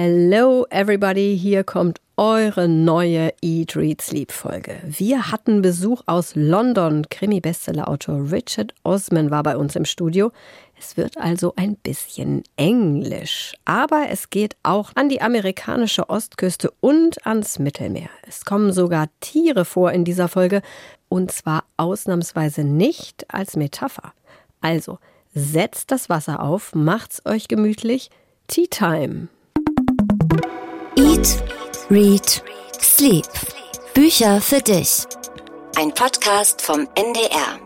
[0.00, 4.76] Hello everybody, hier kommt eure neue Eat, Read, Sleep Folge.
[4.86, 7.08] Wir hatten Besuch aus London.
[7.10, 10.30] Krimi-Bestseller-Autor Richard Osman war bei uns im Studio.
[10.78, 13.56] Es wird also ein bisschen Englisch.
[13.64, 18.10] Aber es geht auch an die amerikanische Ostküste und ans Mittelmeer.
[18.24, 20.62] Es kommen sogar Tiere vor in dieser Folge.
[21.08, 24.12] Und zwar ausnahmsweise nicht als Metapher.
[24.60, 25.00] Also,
[25.34, 28.10] setzt das Wasser auf, macht's euch gemütlich.
[28.46, 29.26] Tea Time.
[30.98, 31.40] Eat,
[31.90, 32.42] Read,
[32.80, 33.24] Sleep.
[33.94, 35.04] Bücher für dich.
[35.78, 37.60] Ein Podcast vom NDR.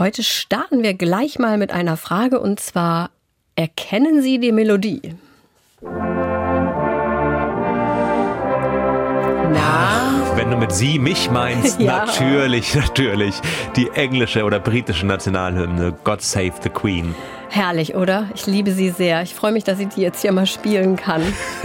[0.00, 3.10] Heute starten wir gleich mal mit einer Frage und zwar,
[3.54, 5.14] erkennen Sie die Melodie?
[9.52, 10.32] Na?
[10.34, 12.06] Wenn du mit sie mich meinst, ja.
[12.06, 13.36] natürlich, natürlich.
[13.76, 17.14] Die englische oder britische Nationalhymne God Save the Queen.
[17.52, 18.30] Herrlich, oder?
[18.36, 19.22] Ich liebe sie sehr.
[19.22, 21.20] Ich freue mich, dass ich die jetzt hier mal spielen kann.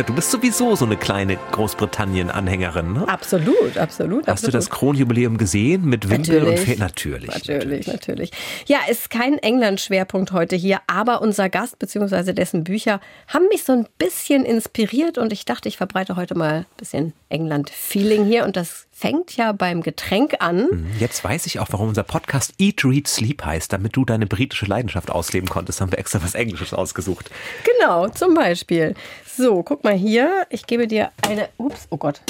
[0.08, 3.08] Du bist sowieso so eine kleine Großbritannien-Anhängerin, ne?
[3.08, 4.24] Absolut, absolut.
[4.24, 4.54] Hast absolut.
[4.54, 6.76] du das Kronjubiläum gesehen mit Wimpel und Fee?
[6.76, 7.48] Natürlich, natürlich.
[7.48, 8.32] Natürlich, natürlich.
[8.66, 12.34] Ja, ist kein England-Schwerpunkt heute hier, aber unser Gast bzw.
[12.34, 16.54] dessen Bücher haben mich so ein bisschen inspiriert und ich dachte, ich verbreite heute mal
[16.54, 20.70] ein bisschen England-Feeling hier und das fängt ja beim Getränk an.
[20.72, 20.92] Mhm.
[21.00, 24.66] Jetzt weiß ich auch, warum unser Podcast Eat, Read, Sleep heißt, damit du deine britische
[24.66, 27.30] Leidenschaft ausleben konntest, haben wir extra was Englisches ausgesucht.
[27.78, 28.96] Genau, zum Beispiel.
[29.28, 30.48] So, guck mal hier.
[30.50, 31.50] Ich gebe dir eine.
[31.58, 32.22] Ups, oh Gott.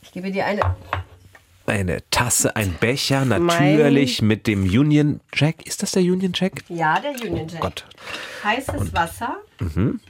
[0.00, 0.74] Ich gebe dir eine.
[1.66, 5.66] Eine Tasse, ein Becher, natürlich mein mit dem Union Jack.
[5.66, 6.52] Ist das der Union Jack?
[6.68, 7.60] Ja, der Union Jack.
[7.60, 7.84] Gott.
[8.42, 10.00] Heißes und, Wasser mhm.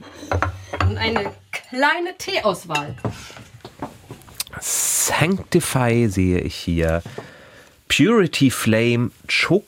[0.81, 2.95] und eine kleine Teeauswahl.
[4.61, 7.01] Sanctify sehe ich hier.
[7.87, 9.11] Purity Flame,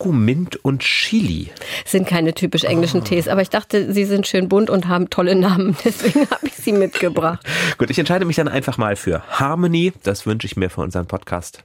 [0.06, 1.52] Mint und Chili.
[1.86, 3.04] Sind keine typisch englischen oh.
[3.04, 5.78] Tees, aber ich dachte, sie sind schön bunt und haben tolle Namen.
[5.86, 7.46] Deswegen habe ich sie mitgebracht.
[7.78, 9.94] Gut, ich entscheide mich dann einfach mal für Harmony.
[10.04, 11.64] Das wünsche ich mir für unseren Podcast.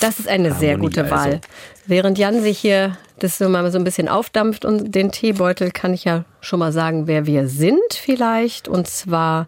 [0.00, 1.26] Das ist eine Harmony sehr gute Wahl.
[1.26, 1.40] Also.
[1.86, 5.94] Während Jan sich hier das so mal so ein bisschen aufdampft und den Teebeutel, kann
[5.94, 8.66] ich ja schon mal sagen, wer wir sind vielleicht.
[8.66, 9.46] Und zwar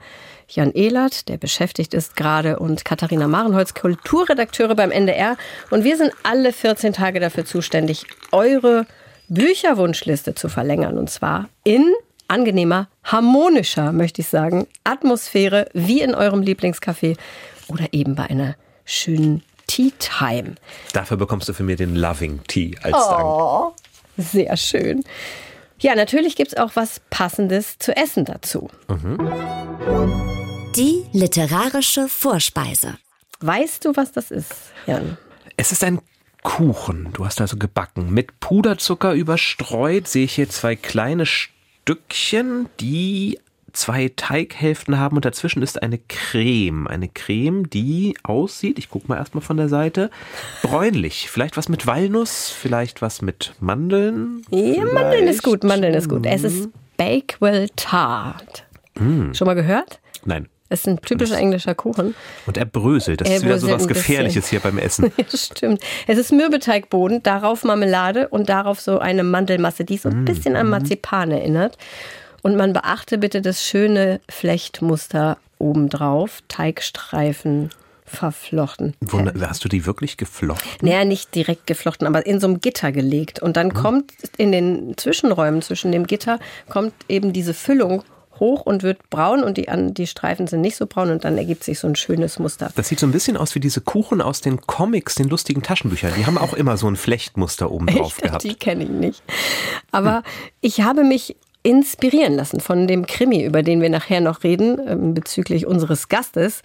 [0.49, 5.37] Jan Ehlert, der beschäftigt ist gerade, und Katharina Marenholz, Kulturredakteure beim NDR.
[5.71, 8.87] Und wir sind alle 14 Tage dafür zuständig, eure
[9.29, 10.99] Bücherwunschliste zu verlängern.
[10.99, 11.93] Und zwar in
[12.29, 17.17] angenehmer, harmonischer, möchte ich sagen, Atmosphäre, wie in eurem Lieblingscafé
[17.69, 20.55] oder eben bei einer schönen Tea Time.
[20.93, 23.25] Dafür bekommst du für mich den Loving Tea als Dank.
[23.25, 23.73] Oh,
[24.17, 25.05] sehr schön.
[25.81, 28.71] Ja, natürlich gibt es auch was Passendes zu essen dazu.
[28.89, 29.19] Mhm.
[30.77, 32.99] Die literarische Vorspeise.
[33.41, 34.53] Weißt du, was das ist,
[34.87, 35.17] Jan?
[35.57, 36.01] Es ist ein
[36.43, 37.11] Kuchen.
[37.13, 38.13] Du hast also gebacken.
[38.13, 43.39] Mit Puderzucker überstreut sehe ich hier zwei kleine Stückchen, die
[43.75, 46.87] zwei Teighälften haben und dazwischen ist eine Creme.
[46.87, 50.11] Eine Creme, die aussieht, ich gucke mal erstmal von der Seite,
[50.63, 51.29] bräunlich.
[51.31, 54.43] Vielleicht was mit Walnuss, vielleicht was mit Mandeln.
[54.51, 54.95] Ja, vielleicht.
[54.95, 56.25] Mandeln ist gut, Mandeln ist gut.
[56.27, 58.65] Es ist Bakewell Tart.
[58.95, 59.33] Mm.
[59.33, 60.01] Schon mal gehört?
[60.25, 60.49] Nein.
[60.71, 62.15] Es ist ein typischer englischer Kuchen.
[62.47, 63.21] Und er bröselt.
[63.21, 65.13] Das er ist wieder so was Gefährliches hier beim Essen.
[65.17, 65.83] ja, stimmt.
[66.07, 70.25] Es ist Mürbeteigboden, darauf Marmelade und darauf so eine Mandelmasse, die so ein mm.
[70.25, 71.77] bisschen an Marzipan erinnert.
[72.45, 77.71] Und man beachte bitte das schöne Flechtmuster obendrauf, Teigstreifen
[78.05, 78.93] verflochten.
[79.01, 80.87] Wunder, hast du die wirklich geflochten?
[80.87, 83.41] Naja, nicht direkt geflochten, aber in so einem Gitter gelegt.
[83.41, 83.73] Und dann mhm.
[83.73, 86.39] kommt in den Zwischenräumen zwischen dem Gitter,
[86.69, 88.05] kommt eben diese Füllung
[88.39, 91.65] hoch und wird braun und die, die Streifen sind nicht so braun und dann ergibt
[91.65, 92.71] sich so ein schönes Muster.
[92.75, 96.13] Das sieht so ein bisschen aus wie diese Kuchen aus den Comics, den lustigen Taschenbüchern.
[96.19, 98.43] Die haben auch immer so ein Flechtmuster oben drauf gehabt.
[98.43, 99.23] Die kenne ich nicht.
[99.93, 100.23] Aber hm.
[100.61, 105.15] ich habe mich inspirieren lassen von dem Krimi, über den wir nachher noch reden, ähm,
[105.15, 106.63] bezüglich unseres Gastes.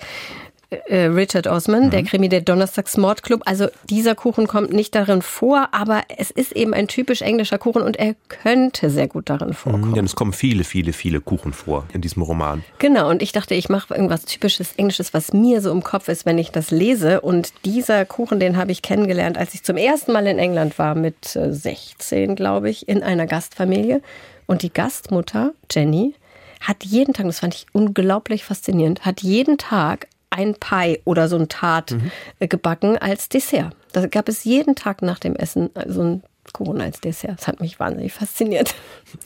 [0.70, 1.90] Äh, Richard Osman, mhm.
[1.90, 3.42] der Krimi der Donnerstags Mordclub.
[3.46, 7.82] Also dieser Kuchen kommt nicht darin vor, aber es ist eben ein typisch englischer Kuchen
[7.82, 9.90] und er könnte sehr gut darin vorkommen.
[9.90, 12.64] Mhm, denn es kommen viele, viele, viele Kuchen vor in diesem Roman.
[12.78, 16.28] Genau, und ich dachte, ich mache irgendwas typisches Englisches, was mir so im Kopf ist,
[16.28, 17.22] wenn ich das lese.
[17.22, 20.94] Und dieser Kuchen, den habe ich kennengelernt, als ich zum ersten Mal in England war,
[20.94, 24.02] mit 16, äh, glaube ich, in einer Gastfamilie.
[24.50, 26.16] Und die Gastmutter, Jenny,
[26.60, 31.36] hat jeden Tag, das fand ich unglaublich faszinierend, hat jeden Tag ein Pie oder so
[31.36, 32.10] ein Tart mhm.
[32.40, 33.76] Äh, gebacken als Dessert.
[33.92, 37.38] Da gab es jeden Tag nach dem Essen äh, so ein Kuchen als Dessert.
[37.38, 38.74] Das hat mich wahnsinnig fasziniert.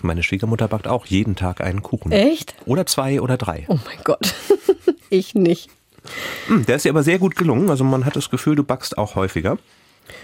[0.01, 2.11] Meine Schwiegermutter backt auch jeden Tag einen Kuchen.
[2.11, 2.53] Echt?
[2.65, 3.63] Oder zwei oder drei.
[3.69, 4.35] Oh mein Gott.
[5.09, 5.69] ich nicht.
[6.47, 7.69] Hm, der ist dir aber sehr gut gelungen.
[7.69, 9.57] Also man hat das Gefühl, du backst auch häufiger.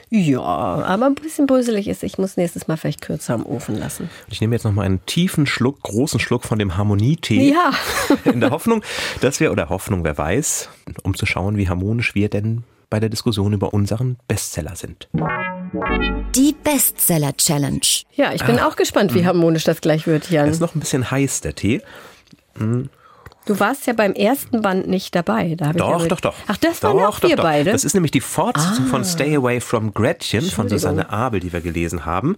[0.09, 2.03] Ja, aber ein bisschen bröselig ist.
[2.03, 4.09] Ich muss nächstes Mal vielleicht kürzer am Ofen lassen.
[4.29, 7.51] Ich nehme jetzt noch mal einen tiefen Schluck, großen Schluck von dem Harmonietee.
[7.51, 7.71] Ja.
[8.31, 8.83] In der Hoffnung,
[9.21, 10.69] dass wir, oder Hoffnung, wer weiß,
[11.03, 15.07] um zu schauen, wie harmonisch wir denn bei der Diskussion über unseren Bestseller sind.
[16.35, 17.79] Die Bestseller Challenge.
[18.15, 18.67] Ja, ich bin Ah.
[18.67, 20.49] auch gespannt, wie harmonisch das gleich wird, Jan.
[20.49, 21.81] Ist noch ein bisschen heiß, der Tee.
[23.49, 25.55] Du warst ja beim ersten Band nicht dabei.
[25.57, 26.35] Da Doch, doch, doch.
[26.45, 27.43] Ach, das waren doch, auch doch, wir doch.
[27.43, 27.71] beide.
[27.71, 30.69] Das ist nämlich die Fortsetzung von Stay Away from Gretchen von.
[30.69, 32.37] Susanne Abel, die wir gelesen haben,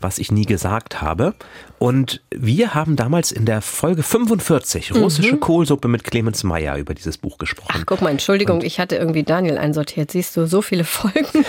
[0.00, 1.34] was ich nie gesagt habe.
[1.80, 7.18] Und wir haben damals in der Folge 45 russische Kohlsuppe mit Clemens Meyer über dieses
[7.18, 7.72] Buch gesprochen.
[7.74, 7.80] Mhm.
[7.80, 10.12] Ach, guck mal, Entschuldigung, ich hatte irgendwie Daniel einsortiert.
[10.12, 11.26] Siehst du, so viele Folgen.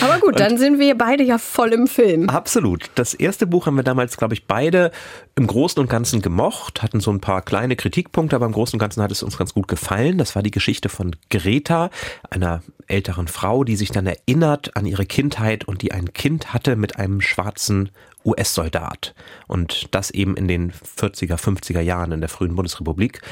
[0.00, 2.30] Aber gut, dann sind wir beide ja voll im Film.
[2.30, 2.90] Absolut.
[2.94, 4.90] Das erste Buch haben wir damals, glaube ich, beide
[5.34, 8.80] im Großen und Ganzen gemocht, hatten so ein paar kleine Kritikpunkte, aber im Großen und
[8.80, 10.16] Ganzen hat es uns ganz gut gefallen.
[10.16, 11.90] Das war die Geschichte von Greta,
[12.30, 16.76] einer älteren Frau, die sich dann erinnert an ihre Kindheit und die ein Kind hatte
[16.76, 17.90] mit einem schwarzen
[18.24, 19.14] US-Soldat.
[19.46, 23.22] Und das eben in den 40er, 50er Jahren in der frühen Bundesrepublik.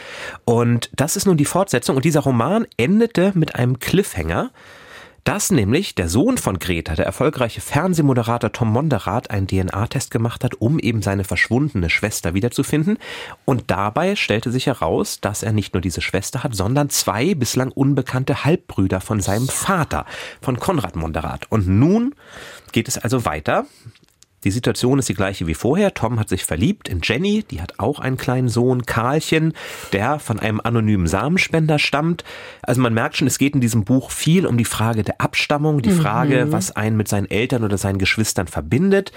[0.45, 1.97] Und das ist nun die Fortsetzung.
[1.97, 4.51] Und dieser Roman endete mit einem Cliffhanger
[5.27, 10.55] dass nämlich der Sohn von Greta, der erfolgreiche Fernsehmoderator Tom Monderath, einen DNA-Test gemacht hat,
[10.61, 12.97] um eben seine verschwundene Schwester wiederzufinden.
[13.45, 17.73] Und dabei stellte sich heraus, dass er nicht nur diese Schwester hat, sondern zwei bislang
[17.73, 20.07] unbekannte Halbbrüder von seinem Vater,
[20.41, 21.51] von Konrad Monderath.
[21.51, 22.15] Und nun
[22.71, 23.67] geht es also weiter.
[24.45, 25.95] Die Situation ist die gleiche wie vorher.
[25.95, 29.55] Tom hat sich verliebt in Jenny, die hat auch einen kleinen Sohn, Karlchen,
[29.93, 32.23] der von einem anonymen Samenspender stammt.
[32.63, 35.83] Also man merkt schon, es geht in diesem Buch viel um die Frage der Abstammung,
[35.83, 39.13] die Frage, was einen mit seinen Eltern oder seinen Geschwistern verbindet.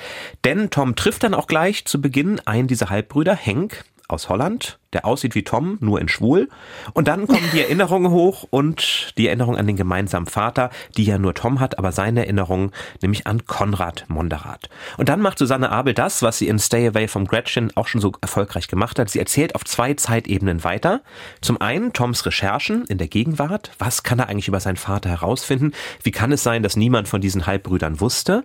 [0.45, 5.05] Denn Tom trifft dann auch gleich zu Beginn einen dieser Halbbrüder, Henk, aus Holland, der
[5.05, 6.49] aussieht wie Tom, nur in schwul.
[6.93, 11.19] Und dann kommen die Erinnerungen hoch und die Erinnerung an den gemeinsamen Vater, die ja
[11.19, 12.71] nur Tom hat, aber seine Erinnerung
[13.01, 14.69] nämlich an Konrad Monderath.
[14.97, 18.01] Und dann macht Susanne Abel das, was sie in Stay Away from Gretchen auch schon
[18.01, 19.09] so erfolgreich gemacht hat.
[19.09, 21.01] Sie erzählt auf zwei Zeitebenen weiter.
[21.41, 23.71] Zum einen Toms Recherchen in der Gegenwart.
[23.77, 25.73] Was kann er eigentlich über seinen Vater herausfinden?
[26.01, 28.43] Wie kann es sein, dass niemand von diesen Halbbrüdern wusste?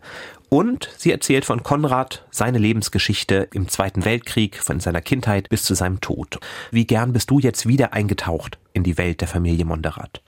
[0.54, 5.74] Und sie erzählt von Konrad seine Lebensgeschichte im Zweiten Weltkrieg, von seiner Kindheit bis zu
[5.74, 6.38] seinem Tod.
[6.70, 10.20] Wie gern bist du jetzt wieder eingetaucht in die Welt der Familie Monderath?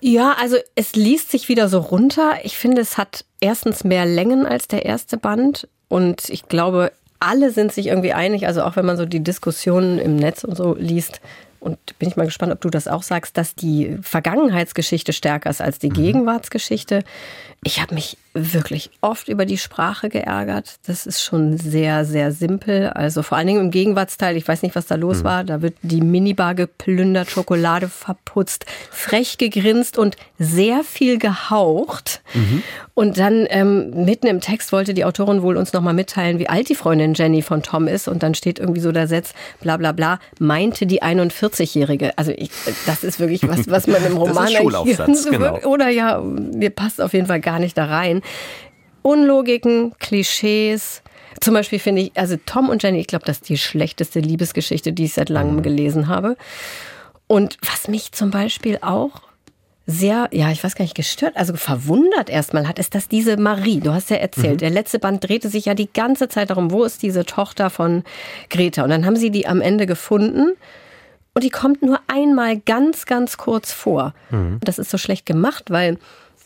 [0.00, 2.34] Ja, also es liest sich wieder so runter.
[2.44, 5.66] Ich finde, es hat erstens mehr Längen als der erste Band.
[5.88, 8.46] Und ich glaube, alle sind sich irgendwie einig.
[8.46, 11.20] Also auch wenn man so die Diskussionen im Netz und so liest.
[11.60, 15.60] Und bin ich mal gespannt, ob du das auch sagst, dass die Vergangenheitsgeschichte stärker ist
[15.60, 17.02] als die Gegenwartsgeschichte.
[17.64, 20.76] Ich habe mich wirklich oft über die Sprache geärgert.
[20.86, 22.90] Das ist schon sehr, sehr simpel.
[22.90, 25.42] Also vor allen Dingen im Gegenwartsteil, ich weiß nicht, was da los war.
[25.42, 32.17] Da wird die Minibar geplündert, Schokolade verputzt, frech gegrinst und sehr viel gehaucht.
[32.94, 36.68] Und dann ähm, mitten im Text wollte die Autorin wohl uns nochmal mitteilen, wie alt
[36.68, 38.08] die Freundin Jenny von Tom ist.
[38.08, 42.12] Und dann steht irgendwie so der Satz, bla bla bla, meinte die 41-Jährige.
[42.16, 42.50] Also ich,
[42.86, 45.58] das ist wirklich was, was man im Das ist Roman Schulaufsatz, eigentlich- genau.
[45.60, 48.22] Oder ja, mir passt auf jeden Fall gar nicht da rein.
[49.02, 51.02] Unlogiken, Klischees.
[51.40, 54.92] Zum Beispiel finde ich, also Tom und Jenny, ich glaube, das ist die schlechteste Liebesgeschichte,
[54.92, 56.36] die ich seit langem gelesen habe.
[57.26, 59.10] Und was mich zum Beispiel auch
[59.90, 63.80] sehr, ja, ich weiß gar nicht, gestört, also verwundert erstmal hat, ist, dass diese Marie,
[63.80, 66.84] du hast ja erzählt, der letzte Band drehte sich ja die ganze Zeit darum, wo
[66.84, 68.04] ist diese Tochter von
[68.50, 68.84] Greta?
[68.84, 70.52] Und dann haben sie die am Ende gefunden
[71.32, 74.12] und die kommt nur einmal ganz, ganz kurz vor.
[74.62, 75.96] Das ist so schlecht gemacht, weil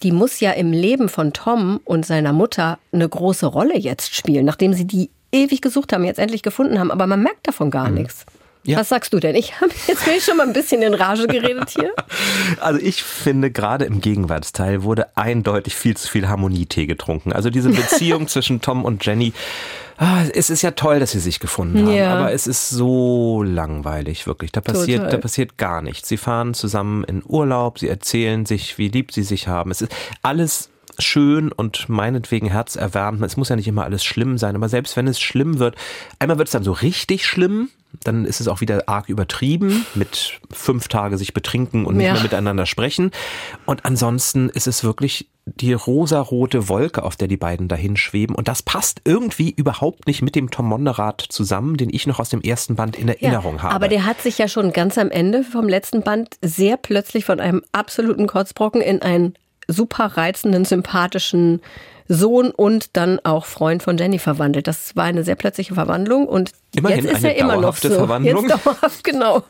[0.04, 4.44] die muss ja im Leben von Tom und seiner Mutter eine große Rolle jetzt spielen,
[4.44, 7.90] nachdem sie die ewig gesucht haben, jetzt endlich gefunden haben, aber man merkt davon gar
[7.90, 8.24] nichts.
[8.64, 8.78] Ja.
[8.78, 9.34] Was sagst du denn?
[9.34, 11.92] Ich habe jetzt bin ich schon mal ein bisschen in Rage geredet hier.
[12.60, 17.32] Also ich finde, gerade im Gegenwartsteil wurde eindeutig viel zu viel Harmonietee getrunken.
[17.32, 19.32] Also diese Beziehung zwischen Tom und Jenny,
[19.96, 22.14] ah, es ist ja toll, dass sie sich gefunden haben, Ja.
[22.18, 24.52] aber es ist so langweilig, wirklich.
[24.52, 25.10] Da passiert, Total.
[25.10, 26.08] da passiert gar nichts.
[26.08, 29.70] Sie fahren zusammen in Urlaub, sie erzählen sich, wie lieb sie sich haben.
[29.70, 29.92] Es ist
[30.22, 33.24] alles schön und meinetwegen herzerwärmend.
[33.24, 35.74] Es muss ja nicht immer alles schlimm sein, aber selbst wenn es schlimm wird,
[36.18, 37.70] einmal wird es dann so richtig schlimm,
[38.04, 42.14] dann ist es auch wieder arg übertrieben mit fünf Tage sich betrinken und nicht Ja.
[42.14, 43.10] mehr miteinander sprechen.
[43.66, 48.34] Und ansonsten ist es wirklich die rosarote Wolke, auf der die beiden dahin schweben.
[48.36, 52.28] Und das passt irgendwie überhaupt nicht mit dem Tom Monderath zusammen, den ich noch aus
[52.28, 53.74] dem ersten Band in Erinnerung habe.
[53.74, 57.40] Aber der hat sich ja schon ganz am Ende vom letzten Band sehr plötzlich von
[57.40, 59.34] einem absoluten Kotzbrocken in ein
[59.66, 61.60] super reizenden, sympathischen
[62.12, 64.66] Sohn und dann auch Freund von Jenny verwandelt.
[64.66, 67.90] Das war eine sehr plötzliche Verwandlung und Immerhin jetzt ist eine er immer noch so.
[67.90, 68.48] Verwandlung.
[68.48, 69.44] Jetzt dauerhaft, genau.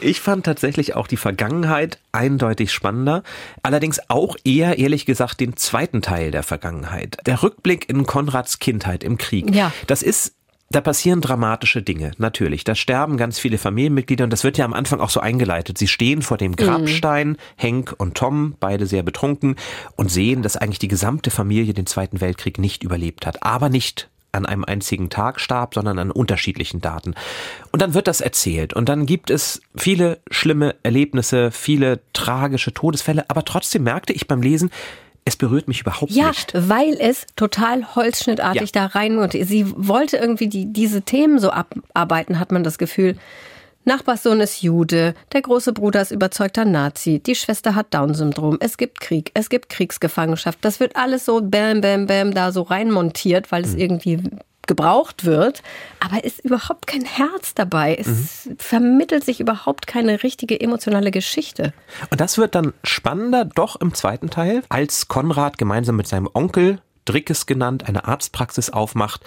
[0.00, 3.22] Ich fand tatsächlich auch die Vergangenheit eindeutig spannender.
[3.62, 7.18] Allerdings auch eher, ehrlich gesagt, den zweiten Teil der Vergangenheit.
[7.26, 9.54] Der Rückblick in Konrads Kindheit im Krieg.
[9.54, 9.72] Ja.
[9.86, 10.34] Das ist
[10.72, 12.62] da passieren dramatische Dinge, natürlich.
[12.62, 15.76] Da sterben ganz viele Familienmitglieder und das wird ja am Anfang auch so eingeleitet.
[15.78, 17.36] Sie stehen vor dem Grabstein, mhm.
[17.56, 19.56] Henk und Tom, beide sehr betrunken,
[19.96, 23.42] und sehen, dass eigentlich die gesamte Familie den Zweiten Weltkrieg nicht überlebt hat.
[23.42, 27.14] Aber nicht an einem einzigen Tag starb, sondern an unterschiedlichen Daten.
[27.72, 33.28] Und dann wird das erzählt und dann gibt es viele schlimme Erlebnisse, viele tragische Todesfälle,
[33.28, 34.70] aber trotzdem merkte ich beim Lesen,
[35.30, 36.54] es berührt mich überhaupt ja, nicht.
[36.54, 38.82] Ja, weil es total holzschnittartig ja.
[38.82, 43.16] da rein und sie wollte irgendwie die, diese Themen so abarbeiten, hat man das Gefühl.
[43.84, 49.00] Nachbarssohn ist Jude, der große Bruder ist überzeugter Nazi, die Schwester hat Down-Syndrom, es gibt
[49.00, 50.58] Krieg, es gibt Kriegsgefangenschaft.
[50.62, 53.78] Das wird alles so bam, bam, bam da so reinmontiert, weil es mhm.
[53.78, 54.22] irgendwie
[54.70, 55.64] gebraucht wird,
[55.98, 57.96] aber ist überhaupt kein Herz dabei.
[57.96, 58.56] Es mhm.
[58.58, 61.74] vermittelt sich überhaupt keine richtige emotionale Geschichte.
[62.10, 66.78] Und das wird dann spannender doch im zweiten Teil, als Konrad gemeinsam mit seinem Onkel
[67.04, 69.22] Drickes genannt, eine Arztpraxis aufmacht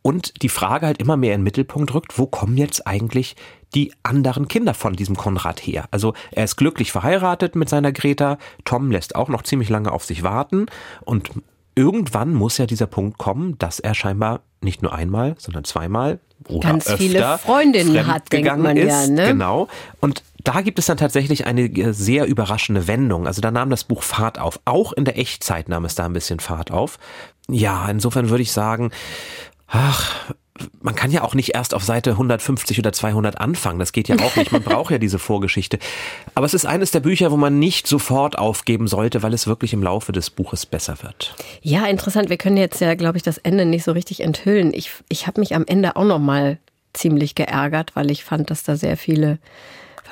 [0.00, 3.36] und die Frage halt immer mehr in den Mittelpunkt rückt, wo kommen jetzt eigentlich
[3.74, 5.86] die anderen Kinder von diesem Konrad her?
[5.90, 10.04] Also er ist glücklich verheiratet mit seiner Greta, Tom lässt auch noch ziemlich lange auf
[10.04, 10.66] sich warten
[11.04, 11.30] und
[11.74, 16.68] irgendwann muss ja dieser Punkt kommen, dass er scheinbar nicht nur einmal, sondern zweimal oder
[16.68, 18.88] ganz viele Freundinnen hat, denkt man ist.
[18.88, 19.06] ja.
[19.06, 19.28] Ne?
[19.28, 19.68] Genau.
[20.00, 23.26] Und da gibt es dann tatsächlich eine äh, sehr überraschende Wendung.
[23.26, 24.60] Also da nahm das Buch Fahrt auf.
[24.64, 26.98] Auch in der Echtzeit nahm es da ein bisschen Fahrt auf.
[27.48, 28.90] Ja, insofern würde ich sagen,
[29.66, 30.32] ach,
[30.80, 33.78] man kann ja auch nicht erst auf Seite 150 oder 200 anfangen.
[33.78, 34.52] Das geht ja auch nicht.
[34.52, 35.78] Man braucht ja diese Vorgeschichte.
[36.34, 39.72] Aber es ist eines der Bücher, wo man nicht sofort aufgeben sollte, weil es wirklich
[39.72, 41.34] im Laufe des Buches besser wird.
[41.62, 42.30] Ja, interessant.
[42.30, 44.72] Wir können jetzt ja, glaube ich, das Ende nicht so richtig enthüllen.
[44.72, 46.58] Ich, ich habe mich am Ende auch noch mal
[46.92, 49.38] ziemlich geärgert, weil ich fand, dass da sehr viele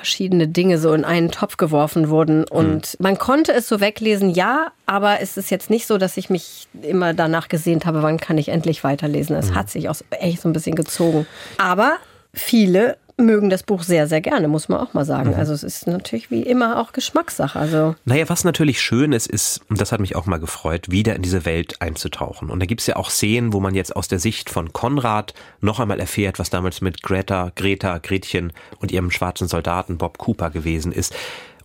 [0.05, 2.43] verschiedene Dinge so in einen Topf geworfen wurden.
[2.43, 3.03] Und mhm.
[3.03, 6.67] man konnte es so weglesen, ja, aber es ist jetzt nicht so, dass ich mich
[6.83, 9.35] immer danach gesehnt habe, wann kann ich endlich weiterlesen.
[9.35, 9.55] Es mhm.
[9.55, 11.25] hat sich auch echt so ein bisschen gezogen.
[11.57, 11.97] Aber
[12.33, 15.31] viele mögen das Buch sehr, sehr gerne, muss man auch mal sagen.
[15.31, 15.35] Mhm.
[15.35, 17.57] Also es ist natürlich wie immer auch Geschmackssache.
[17.57, 21.15] Also naja, was natürlich schön ist, ist, und das hat mich auch mal gefreut, wieder
[21.15, 22.49] in diese Welt einzutauchen.
[22.49, 25.33] Und da gibt es ja auch Szenen, wo man jetzt aus der Sicht von Konrad
[25.61, 30.49] noch einmal erfährt, was damals mit Greta, Greta, Gretchen und ihrem schwarzen Soldaten Bob Cooper
[30.49, 31.13] gewesen ist.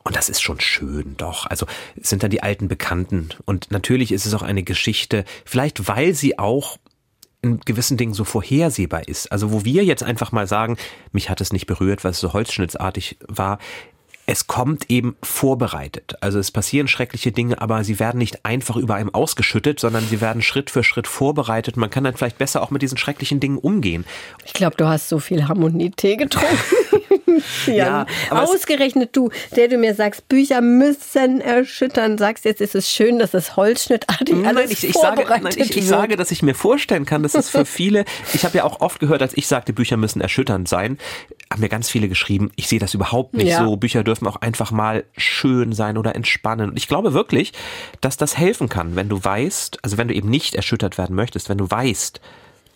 [0.02, 1.46] Und das ist schon schön, doch.
[1.46, 1.66] Also
[2.00, 3.30] es sind dann die alten Bekannten.
[3.44, 6.78] Und natürlich ist es auch eine Geschichte, vielleicht weil sie auch
[7.42, 9.32] in gewissen Dingen so vorhersehbar ist.
[9.32, 10.76] Also wo wir jetzt einfach mal sagen,
[11.12, 13.58] mich hat es nicht berührt, weil es so holzschnittsartig war.
[14.30, 16.14] Es kommt eben vorbereitet.
[16.20, 20.20] Also es passieren schreckliche Dinge, aber sie werden nicht einfach über einem ausgeschüttet, sondern sie
[20.20, 21.76] werden Schritt für Schritt vorbereitet.
[21.76, 24.04] Man kann dann vielleicht besser auch mit diesen schrecklichen Dingen umgehen.
[24.44, 26.56] Ich glaube, du hast so viel Harmonietee getrunken.
[27.66, 33.18] ja, Ausgerechnet du, der du mir sagst, Bücher müssen erschüttern, sagst jetzt, ist es schön,
[33.18, 36.54] dass es holzschnittartig nein, alles ich, ich sage, nein, ich, ich sage, dass ich mir
[36.54, 39.72] vorstellen kann, dass es für viele, ich habe ja auch oft gehört, als ich sagte,
[39.72, 40.98] Bücher müssen erschütternd sein,
[41.52, 43.64] haben mir ganz viele geschrieben, ich sehe das überhaupt nicht ja.
[43.64, 43.76] so.
[43.76, 46.70] Bücher dürfen auch einfach mal schön sein oder entspannen.
[46.70, 47.52] Und ich glaube wirklich,
[48.00, 51.48] dass das helfen kann, wenn du weißt, also wenn du eben nicht erschüttert werden möchtest,
[51.48, 52.20] wenn du weißt,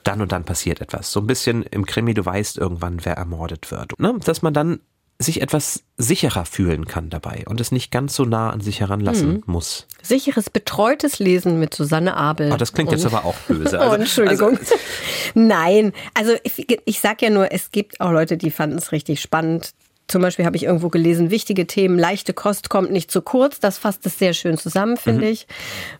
[0.03, 1.13] dann und dann passiert etwas.
[1.13, 3.99] So ein bisschen im Krimi, du weißt irgendwann, wer ermordet wird.
[3.99, 4.19] Ne?
[4.25, 4.81] Dass man dann
[5.19, 9.35] sich etwas sicherer fühlen kann dabei und es nicht ganz so nah an sich heranlassen
[9.35, 9.43] mhm.
[9.47, 9.87] muss.
[10.03, 12.51] Sicheres, betreutes Lesen mit Susanne Abel.
[12.53, 13.79] Oh, das klingt jetzt aber auch böse.
[13.85, 14.59] Also, oh, Entschuldigung.
[14.59, 14.75] Also,
[15.35, 19.21] Nein, also ich, ich sag ja nur, es gibt auch Leute, die fanden es richtig
[19.21, 19.73] spannend.
[20.07, 23.59] Zum Beispiel habe ich irgendwo gelesen, wichtige Themen, leichte Kost kommt nicht zu kurz.
[23.61, 25.33] Das fasst es sehr schön zusammen, finde mhm.
[25.33, 25.47] ich.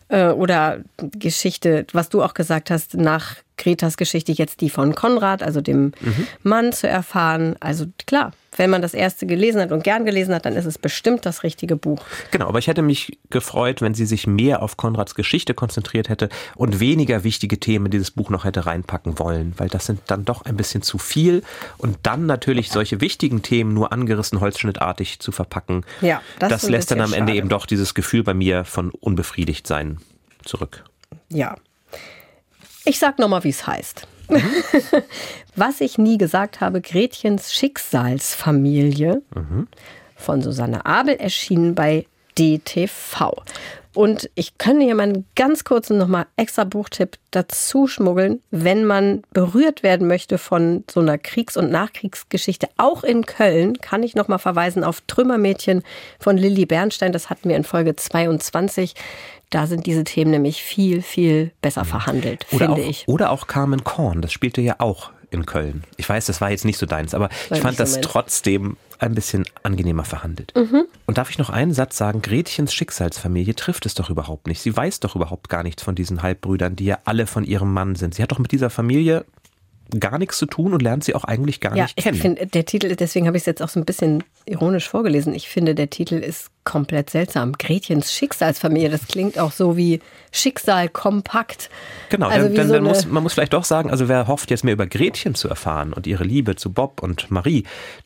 [0.09, 5.43] Äh, oder Geschichte, was du auch gesagt hast, nach Gretas Geschichte jetzt die von Konrad,
[5.43, 6.27] also dem mhm.
[6.43, 7.55] Mann, zu erfahren.
[7.59, 10.77] Also klar, wenn man das erste gelesen hat und gern gelesen hat, dann ist es
[10.77, 12.01] bestimmt das richtige Buch.
[12.31, 16.29] Genau, aber ich hätte mich gefreut, wenn sie sich mehr auf Konrads Geschichte konzentriert hätte
[16.55, 20.25] und weniger wichtige Themen in dieses Buch noch hätte reinpacken wollen, weil das sind dann
[20.25, 21.43] doch ein bisschen zu viel
[21.77, 25.85] und dann natürlich solche wichtigen Themen nur angerissen holzschnittartig zu verpacken.
[26.01, 29.67] Ja, das, das lässt dann am Ende eben doch dieses Gefühl bei mir von unbefriedigt
[29.67, 29.99] sein
[30.43, 30.83] zurück.
[31.29, 31.55] Ja.
[32.85, 34.07] Ich sag nochmal, wie es heißt.
[34.29, 34.43] Mhm.
[35.55, 39.67] Was ich nie gesagt habe, Gretchens Schicksalsfamilie mhm.
[40.15, 42.05] von Susanne Abel erschienen bei
[42.37, 43.43] DTV.
[43.95, 49.23] Und ich kann hier mal einen ganz kurzen nochmal extra Buchtipp dazu schmuggeln, wenn man
[49.31, 52.67] berührt werden möchte von so einer Kriegs- und Nachkriegsgeschichte.
[52.75, 55.81] Auch in Köln kann ich nochmal verweisen auf Trümmermädchen
[56.19, 57.13] von Lilly Bernstein.
[57.13, 58.95] Das hatten wir in Folge 22.
[59.55, 63.07] Da sind diese Themen nämlich viel, viel besser verhandelt, oder finde auch, ich.
[63.07, 65.85] Oder auch Carmen Korn, das spielte ja auch in Köln.
[65.95, 68.05] Ich weiß, das war jetzt nicht so deins, aber War ich fand so das meins.
[68.05, 70.51] trotzdem ein bisschen angenehmer verhandelt.
[70.57, 70.83] Mhm.
[71.05, 72.21] Und darf ich noch einen Satz sagen?
[72.21, 74.59] Gretchens Schicksalsfamilie trifft es doch überhaupt nicht.
[74.59, 77.95] Sie weiß doch überhaupt gar nichts von diesen Halbbrüdern, die ja alle von ihrem Mann
[77.95, 78.13] sind.
[78.13, 79.23] Sie hat doch mit dieser Familie
[79.99, 82.17] gar nichts zu tun und lernt sie auch eigentlich gar Ja, nicht ich kennen.
[82.17, 85.33] finde, der Titel, deswegen habe ich es jetzt auch so ein bisschen ironisch vorgelesen.
[85.33, 87.53] Ich finde, der Titel ist komplett seltsam.
[87.53, 89.99] Gretchens Schicksalsfamilie, das klingt auch so wie
[90.31, 91.69] Schicksal kompakt.
[92.09, 94.27] Genau, Also dann, wie dann, so dann muss, man muss vielleicht doch sagen, also wer
[94.27, 97.63] hofft jetzt mehr über Gretchen zu erfahren und ihre Liebe zu Bob und Marie.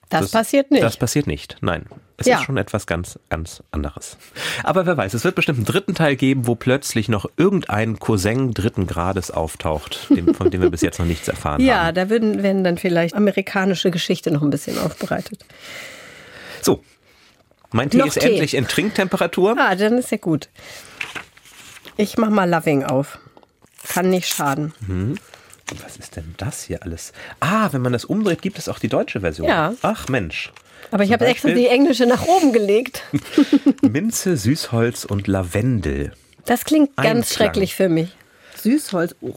[0.10, 0.84] Das passiert nicht.
[0.84, 1.86] Das passiert nicht, nein.
[2.20, 2.38] Es Ja.
[2.40, 4.18] ist schon etwas ganz, ganz anderes.
[4.64, 8.54] Aber wer weiß, es wird bestimmt einen dritten Teil geben, wo plötzlich noch irgendein Cousin
[8.54, 11.96] dritten Grades auftaucht, dem, von dem wir bis jetzt noch nichts erfahren Ja, haben.
[11.96, 15.46] da würden, werden dann vielleicht amerikanische Geschichte noch ein bisschen aufbereitet.
[16.62, 16.84] So,
[17.72, 18.28] mein Tee Noch ist Tee.
[18.28, 19.56] endlich in Trinktemperatur.
[19.58, 20.50] Ah, dann ist ja gut.
[21.98, 23.20] Ich mach mal Loving auf.
[23.88, 24.74] Kann nicht schaden.
[25.84, 27.14] Was ist denn das hier alles?
[27.40, 29.48] Ah, wenn man das umdreht, gibt es auch die deutsche Version.
[29.48, 29.74] Ja.
[29.84, 30.52] Ach Mensch.
[30.92, 33.04] Aber ich habe extra die englische nach oben gelegt.
[33.82, 36.14] Minze, Süßholz und Lavendel.
[36.46, 37.24] Das klingt ganz Einklang.
[37.26, 38.10] schrecklich für mich.
[38.56, 39.16] Süßholz.
[39.22, 39.34] Oh.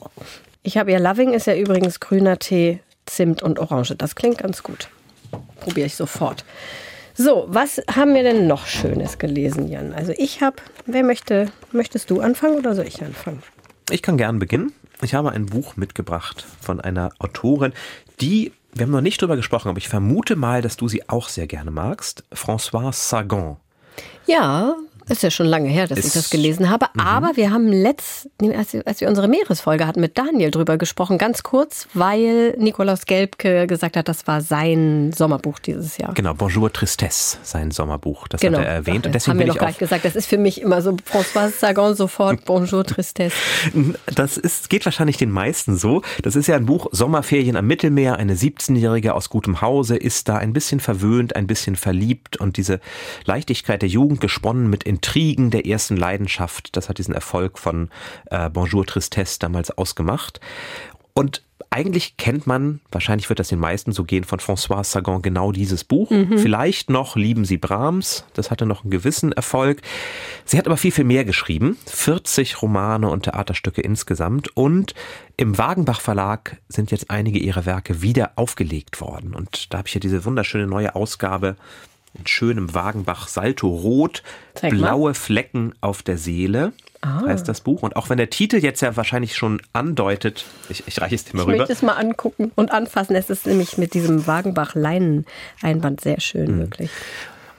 [0.63, 3.95] Ich habe ja Loving ist ja übrigens grüner Tee, Zimt und Orange.
[3.97, 4.89] Das klingt ganz gut.
[5.61, 6.45] Probiere ich sofort.
[7.15, 9.93] So, was haben wir denn noch Schönes gelesen, Jan?
[9.93, 10.57] Also ich habe,
[10.87, 13.43] wer möchte, möchtest du anfangen oder soll ich anfangen?
[13.91, 14.73] Ich kann gern beginnen.
[15.03, 17.73] Ich habe ein Buch mitgebracht von einer Autorin,
[18.21, 21.29] die, wir haben noch nicht drüber gesprochen, aber ich vermute mal, dass du sie auch
[21.29, 22.25] sehr gerne magst.
[22.33, 23.57] Françoise Sagan.
[24.27, 24.77] Ja,
[25.09, 26.87] ist ja schon lange her, dass ich Ist- das gelesen habe.
[26.95, 27.01] Mhm.
[27.01, 30.77] Aber wir haben letzt, nee, als, wir- als wir unsere Meeresfolge hatten mit Daniel drüber
[30.79, 36.15] gesprochen, ganz kurz, weil Nikolaus Gelbke gesagt hat, das war sein Sommerbuch dieses Jahr.
[36.15, 38.29] Genau, Bonjour Tristesse, sein Sommerbuch.
[38.29, 38.59] Das Genau.
[38.59, 39.01] hat er erwähnt.
[39.03, 40.05] Ach, Und deswegen haben wir ich auch nicht gesagt.
[40.05, 43.37] Das ist für mich immer so François Sagan sofort Bonjour Tristesse.
[44.15, 46.03] Das ist, geht wahrscheinlich den meisten so.
[46.23, 48.17] Das ist ja ein Buch Sommerferien am Mittelmeer.
[48.17, 52.81] Eine 17-Jährige aus gutem Hause ist da ein bisschen verwöhnt, ein bisschen verliebt und diese
[53.25, 56.77] Leichtigkeit der Jugend gesponnen mit Intrigen der ersten Leidenschaft.
[56.77, 57.89] Das hat diesen Erfolg von
[58.31, 60.39] äh, Bonjour Tristesse damals ausgemacht.
[61.15, 65.53] Und eigentlich kennt man, wahrscheinlich wird das den meisten so gehen, von François Sagan genau
[65.53, 66.11] dieses Buch.
[66.37, 69.81] Vielleicht noch Lieben Sie Brahms, das hatte noch einen gewissen Erfolg.
[70.45, 71.79] Sie hat aber viel, viel mehr geschrieben.
[71.87, 74.55] 40 Romane und Theaterstücke insgesamt.
[74.55, 74.95] Und
[75.39, 79.35] im Wagenbach Verlag sind jetzt einige ihrer Werke wieder aufgelegt worden.
[79.35, 81.57] Und da habe ich hier diese wunderschöne neue Ausgabe
[82.19, 84.23] in schönem Wagenbach Salto Rot,
[84.55, 84.79] Zeig mal.
[84.79, 86.73] blaue Flecken auf der Seele.
[87.01, 87.23] Ah.
[87.27, 87.83] Heißt das Buch.
[87.83, 91.37] Und auch wenn der Titel jetzt ja wahrscheinlich schon andeutet, ich, ich reiche es dir
[91.37, 91.59] mal Ich rüber.
[91.59, 93.17] möchte es mal angucken und anfassen.
[93.17, 96.61] Es ist nämlich mit diesem Wagenbach-Leinen-Einband sehr schön, Mhm.
[96.61, 96.91] wirklich.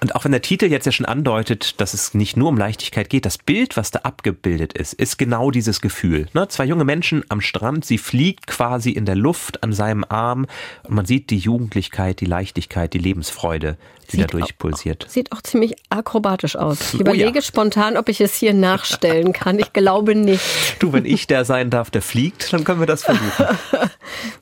[0.04, 3.10] Und auch wenn der Titel jetzt ja schon andeutet, dass es nicht nur um Leichtigkeit
[3.10, 6.28] geht, das Bild, was da abgebildet ist, ist genau dieses Gefühl.
[6.34, 6.46] Ne?
[6.50, 10.46] Zwei junge Menschen am Strand, sie fliegt quasi in der Luft an seinem Arm
[10.84, 13.78] und man sieht die Jugendlichkeit, die Leichtigkeit, die Lebensfreude,
[14.12, 15.06] die Sieht dadurch auch- pulsiert.
[15.08, 16.94] Sieht auch ziemlich akrobatisch aus.
[16.94, 17.42] Ich Oh überlege ja.
[17.42, 19.58] spontan, ob ich es hier nachstellen kann.
[19.58, 20.44] Ich glaube nicht.
[20.80, 23.46] Du, wenn ich der sein darf, der fliegt, dann können wir das versuchen.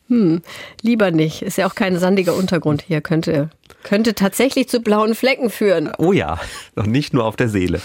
[0.81, 1.41] Lieber nicht.
[1.43, 2.99] Ist ja auch kein sandiger Untergrund hier.
[3.01, 3.49] Könnte,
[3.83, 5.91] könnte tatsächlich zu blauen Flecken führen.
[5.97, 6.39] Oh ja,
[6.75, 7.81] und nicht nur auf der Seele.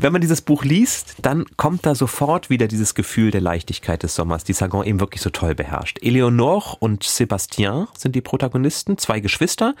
[0.00, 4.14] Wenn man dieses Buch liest, dann kommt da sofort wieder dieses Gefühl der Leichtigkeit des
[4.14, 5.98] Sommers, die Sagan eben wirklich so toll beherrscht.
[6.02, 9.74] Eleonore und Sébastien sind die Protagonisten, zwei Geschwister,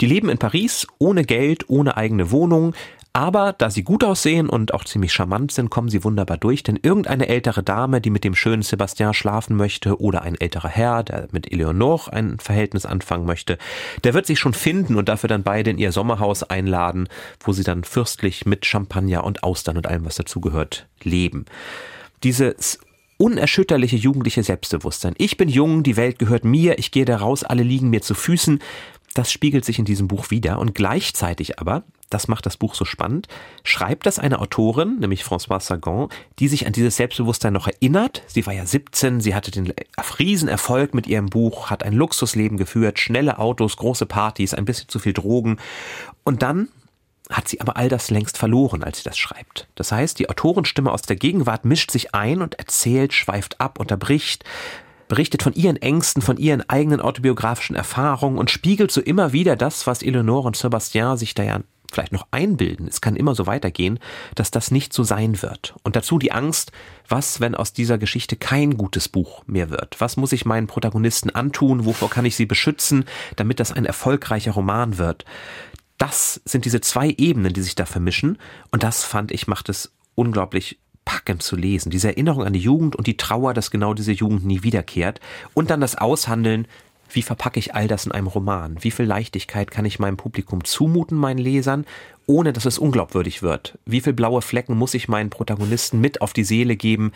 [0.00, 2.74] die leben in Paris ohne Geld, ohne eigene Wohnung.
[3.12, 6.78] Aber da sie gut aussehen und auch ziemlich charmant sind, kommen sie wunderbar durch, denn
[6.80, 11.26] irgendeine ältere Dame, die mit dem schönen Sébastien schlafen möchte, oder ein älterer Herr, der
[11.32, 13.58] mit Eleonore ein Verhältnis anfangen möchte,
[14.04, 17.08] der wird sich schon finden und dafür dann beide in ihr Sommerhaus einladen,
[17.40, 21.46] wo sie dann fürstlich mit Champagner und Austern und allem, was dazugehört, leben.
[22.22, 22.78] Dieses
[23.18, 25.14] unerschütterliche jugendliche Selbstbewusstsein.
[25.18, 28.14] Ich bin jung, die Welt gehört mir, ich gehe da raus, alle liegen mir zu
[28.14, 28.60] Füßen.
[29.14, 32.84] Das spiegelt sich in diesem Buch wieder und gleichzeitig aber, das macht das Buch so
[32.84, 33.28] spannend,
[33.64, 38.22] schreibt das eine Autorin, nämlich Françoise Sagan, die sich an dieses Selbstbewusstsein noch erinnert.
[38.26, 39.72] Sie war ja 17, sie hatte den
[40.18, 44.98] Riesenerfolg mit ihrem Buch, hat ein Luxusleben geführt, schnelle Autos, große Partys, ein bisschen zu
[44.98, 45.58] viel Drogen.
[46.24, 46.68] Und dann
[47.30, 49.68] hat sie aber all das längst verloren, als sie das schreibt.
[49.76, 54.44] Das heißt, die Autorenstimme aus der Gegenwart mischt sich ein und erzählt, schweift ab, unterbricht,
[55.08, 59.86] berichtet von ihren Ängsten, von ihren eigenen autobiografischen Erfahrungen und spiegelt so immer wieder das,
[59.86, 61.60] was Eleonore und Sebastian sich da ja
[61.94, 63.98] vielleicht noch einbilden, es kann immer so weitergehen,
[64.34, 65.74] dass das nicht so sein wird.
[65.82, 66.72] Und dazu die Angst,
[67.08, 70.00] was, wenn aus dieser Geschichte kein gutes Buch mehr wird?
[70.00, 71.84] Was muss ich meinen Protagonisten antun?
[71.84, 73.04] Wovor kann ich sie beschützen,
[73.36, 75.24] damit das ein erfolgreicher Roman wird?
[75.98, 78.38] Das sind diese zwei Ebenen, die sich da vermischen.
[78.70, 81.90] Und das fand ich, macht es unglaublich packend zu lesen.
[81.90, 85.20] Diese Erinnerung an die Jugend und die Trauer, dass genau diese Jugend nie wiederkehrt.
[85.54, 86.66] Und dann das Aushandeln,
[87.14, 88.76] wie verpacke ich all das in einem Roman?
[88.80, 91.84] Wie viel Leichtigkeit kann ich meinem Publikum zumuten, meinen Lesern,
[92.26, 93.78] ohne dass es unglaubwürdig wird?
[93.84, 97.12] Wie viel blaue Flecken muss ich meinen Protagonisten mit auf die Seele geben,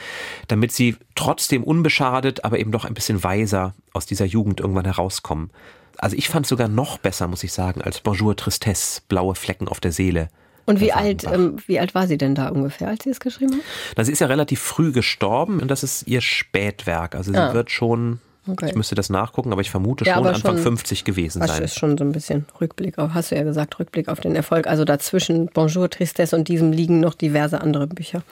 [0.49, 5.51] damit sie trotzdem unbeschadet, aber eben doch ein bisschen weiser aus dieser Jugend irgendwann herauskommen?
[5.99, 9.69] Also ich fand es sogar noch besser, muss ich sagen, als Bonjour Tristesse, blaue Flecken
[9.69, 10.29] auf der Seele.
[10.67, 13.53] Und wie alt, ähm, wie alt war sie denn da ungefähr, als sie es geschrieben
[13.53, 13.61] hat?
[13.97, 17.15] Na, sie ist ja relativ früh gestorben und das ist ihr Spätwerk.
[17.15, 17.53] Also sie ah.
[17.53, 18.67] wird schon, okay.
[18.69, 21.49] ich müsste das nachgucken, aber ich vermute ja, schon Anfang schon, 50 gewesen sein.
[21.49, 24.35] Das ist schon so ein bisschen Rückblick auf, hast du ja gesagt, Rückblick auf den
[24.37, 24.67] Erfolg.
[24.67, 28.23] Also dazwischen Bonjour Tristesse und diesem liegen noch diverse andere Bücher.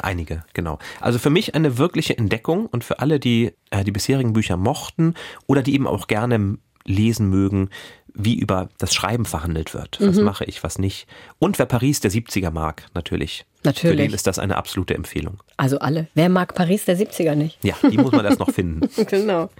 [0.00, 0.78] Einige, genau.
[1.00, 5.14] Also für mich eine wirkliche Entdeckung und für alle, die äh, die bisherigen Bücher mochten
[5.46, 7.70] oder die eben auch gerne lesen mögen,
[8.18, 9.98] wie über das Schreiben verhandelt wird.
[10.00, 10.24] Was mhm.
[10.24, 11.06] mache ich, was nicht.
[11.38, 13.46] Und wer Paris der 70er mag, natürlich.
[13.62, 13.96] Natürlich.
[13.96, 15.40] Für den ist das eine absolute Empfehlung.
[15.56, 16.08] Also alle.
[16.14, 17.58] Wer mag Paris der 70er nicht?
[17.64, 18.88] Ja, die muss man erst noch finden.
[19.06, 19.50] genau.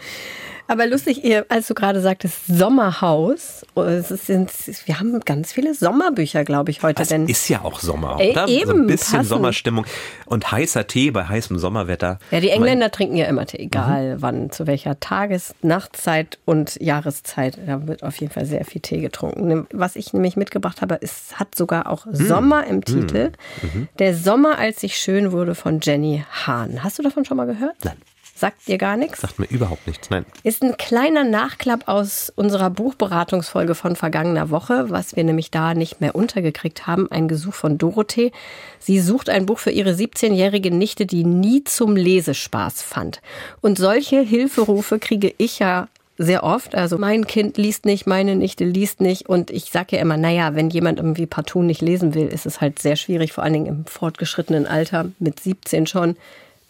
[0.68, 4.52] Aber lustig, als du gerade sagtest, Sommerhaus, oh, es sind,
[4.84, 7.02] wir haben ganz viele Sommerbücher, glaube ich, heute.
[7.02, 8.44] Es ist ja auch Sommer, oder?
[8.46, 9.28] Ey, eben, so ein bisschen passend.
[9.28, 9.86] Sommerstimmung
[10.26, 12.18] und heißer Tee bei heißem Sommerwetter.
[12.30, 14.22] Ja, die Engländer mein, trinken ja immer Tee, egal mhm.
[14.22, 17.58] wann, zu welcher Tages-, Nachtzeit und Jahreszeit.
[17.66, 19.66] Da wird auf jeden Fall sehr viel Tee getrunken.
[19.72, 22.14] Was ich nämlich mitgebracht habe, es hat sogar auch mhm.
[22.14, 23.32] Sommer im Titel.
[23.62, 23.88] Mhm.
[23.98, 26.84] Der Sommer, als ich schön wurde von Jenny Hahn.
[26.84, 27.76] Hast du davon schon mal gehört?
[27.84, 27.96] Nein.
[28.38, 29.20] Sagt dir gar nichts?
[29.20, 30.24] Sagt mir überhaupt nichts, nein.
[30.44, 36.00] Ist ein kleiner Nachklapp aus unserer Buchberatungsfolge von vergangener Woche, was wir nämlich da nicht
[36.00, 37.10] mehr untergekriegt haben.
[37.10, 38.30] Ein Gesuch von Dorothee.
[38.78, 43.22] Sie sucht ein Buch für ihre 17-jährige Nichte, die nie zum Lesespaß fand.
[43.60, 46.76] Und solche Hilferufe kriege ich ja sehr oft.
[46.76, 49.28] Also mein Kind liest nicht, meine Nichte liest nicht.
[49.28, 52.60] Und ich sage ja immer, naja, wenn jemand irgendwie partout nicht lesen will, ist es
[52.60, 56.16] halt sehr schwierig, vor allen Dingen im fortgeschrittenen Alter, mit 17 schon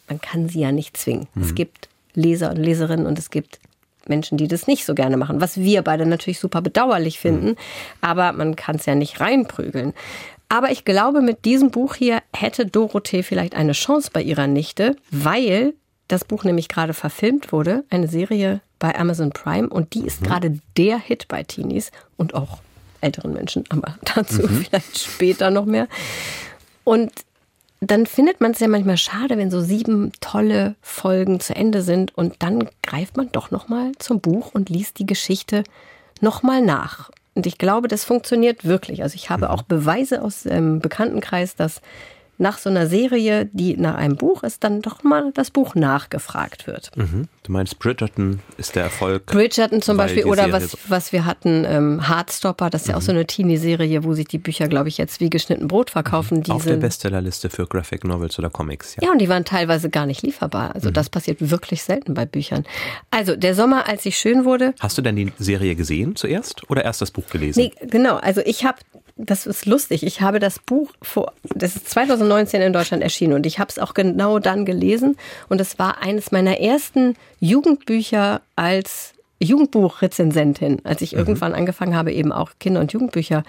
[0.08, 1.28] man kann sie ja nicht zwingen.
[1.34, 1.42] Mhm.
[1.42, 3.60] Es gibt Leser und Leserinnen und es gibt
[4.08, 7.56] Menschen, die das nicht so gerne machen, was wir beide natürlich super bedauerlich finden, mhm.
[8.00, 9.92] aber man kann es ja nicht reinprügeln.
[10.48, 14.96] Aber ich glaube, mit diesem Buch hier hätte Dorothee vielleicht eine Chance bei ihrer Nichte,
[15.10, 15.74] weil
[16.08, 20.26] das Buch nämlich gerade verfilmt wurde, eine Serie bei Amazon Prime und die ist mhm.
[20.26, 22.58] gerade der Hit bei Teenies und auch
[23.00, 24.64] älteren Menschen, aber dazu mhm.
[24.64, 25.86] vielleicht später noch mehr.
[26.84, 27.12] Und
[27.80, 32.16] dann findet man es ja manchmal schade, wenn so sieben tolle Folgen zu Ende sind
[32.16, 35.62] und dann greift man doch noch mal zum Buch und liest die Geschichte
[36.20, 37.10] noch mal nach.
[37.34, 39.04] Und ich glaube, das funktioniert wirklich.
[39.04, 39.52] Also ich habe mhm.
[39.52, 41.80] auch Beweise aus dem Bekanntenkreis, dass
[42.38, 46.66] nach so einer Serie, die nach einem Buch ist, dann doch mal das Buch nachgefragt
[46.66, 46.96] wird.
[46.96, 47.28] Mhm.
[47.42, 49.26] Du meinst Bridgerton ist der Erfolg?
[49.26, 52.92] Bridgerton zum Beispiel oder was, was wir hatten, ähm, Hardstopper, das ist mhm.
[52.92, 55.90] ja auch so eine Teenie-Serie, wo sich die Bücher, glaube ich, jetzt wie geschnitten Brot
[55.90, 56.44] verkaufen.
[56.46, 56.52] Mhm.
[56.52, 58.96] Auf der Bestsellerliste für Graphic Novels oder Comics.
[58.96, 59.06] Ja.
[59.06, 60.74] ja, und die waren teilweise gar nicht lieferbar.
[60.74, 60.94] Also mhm.
[60.94, 62.64] das passiert wirklich selten bei Büchern.
[63.10, 64.74] Also der Sommer, als ich schön wurde.
[64.78, 67.60] Hast du denn die Serie gesehen zuerst oder erst das Buch gelesen?
[67.60, 68.16] Nee, genau.
[68.16, 68.78] Also ich habe
[69.18, 70.04] das ist lustig.
[70.04, 73.78] Ich habe das Buch vor, das ist 2019 in Deutschland erschienen und ich habe es
[73.78, 75.16] auch genau dann gelesen
[75.48, 81.18] und es war eines meiner ersten Jugendbücher als Jugendbuchrezensentin, als ich mhm.
[81.18, 83.42] irgendwann angefangen habe, eben auch Kinder- und Jugendbücher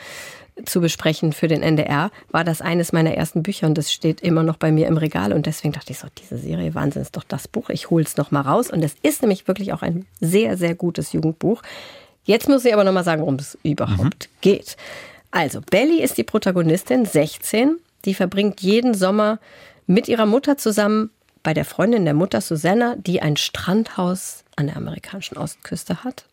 [0.66, 4.44] zu besprechen für den NDR, war das eines meiner ersten Bücher und das steht immer
[4.44, 7.24] noch bei mir im Regal und deswegen dachte ich so, diese Serie Wahnsinn ist doch
[7.24, 10.06] das Buch, ich hole es noch mal raus und es ist nämlich wirklich auch ein
[10.20, 11.62] sehr, sehr gutes Jugendbuch.
[12.26, 14.42] Jetzt muss ich aber noch mal sagen, worum es überhaupt mhm.
[14.42, 14.78] geht.
[15.32, 17.78] Also, Belly ist die Protagonistin, 16.
[18.06, 19.39] Die verbringt jeden Sommer
[19.88, 21.12] mit ihrer Mutter zusammen
[21.44, 26.26] bei der Freundin der Mutter Susanna, die ein Strandhaus an der amerikanischen Ostküste hat.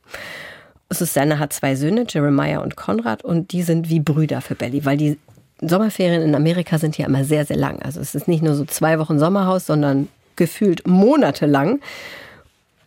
[0.91, 4.97] Susanna hat zwei Söhne, Jeremiah und Konrad, und die sind wie Brüder für Belly, weil
[4.97, 5.19] die
[5.61, 7.81] Sommerferien in Amerika sind ja immer sehr, sehr lang.
[7.83, 11.81] Also es ist nicht nur so zwei Wochen Sommerhaus, sondern gefühlt monatelang.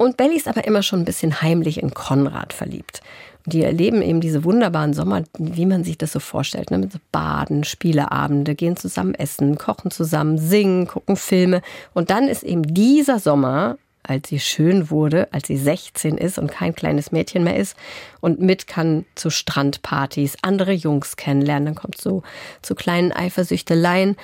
[0.01, 3.01] Und Belly ist aber immer schon ein bisschen heimlich in Konrad verliebt
[3.45, 6.77] die erleben eben diese wunderbaren Sommer, wie man sich das so vorstellt, ne?
[6.77, 11.61] mit so Baden, Spieleabende, gehen zusammen essen, kochen zusammen, singen, gucken Filme.
[11.93, 16.51] Und dann ist eben dieser Sommer, als sie schön wurde, als sie 16 ist und
[16.51, 17.75] kein kleines Mädchen mehr ist
[18.21, 22.23] und mit kann zu Strandpartys, andere Jungs kennenlernen, dann kommt so
[22.61, 24.15] zu kleinen Eifersüchteleien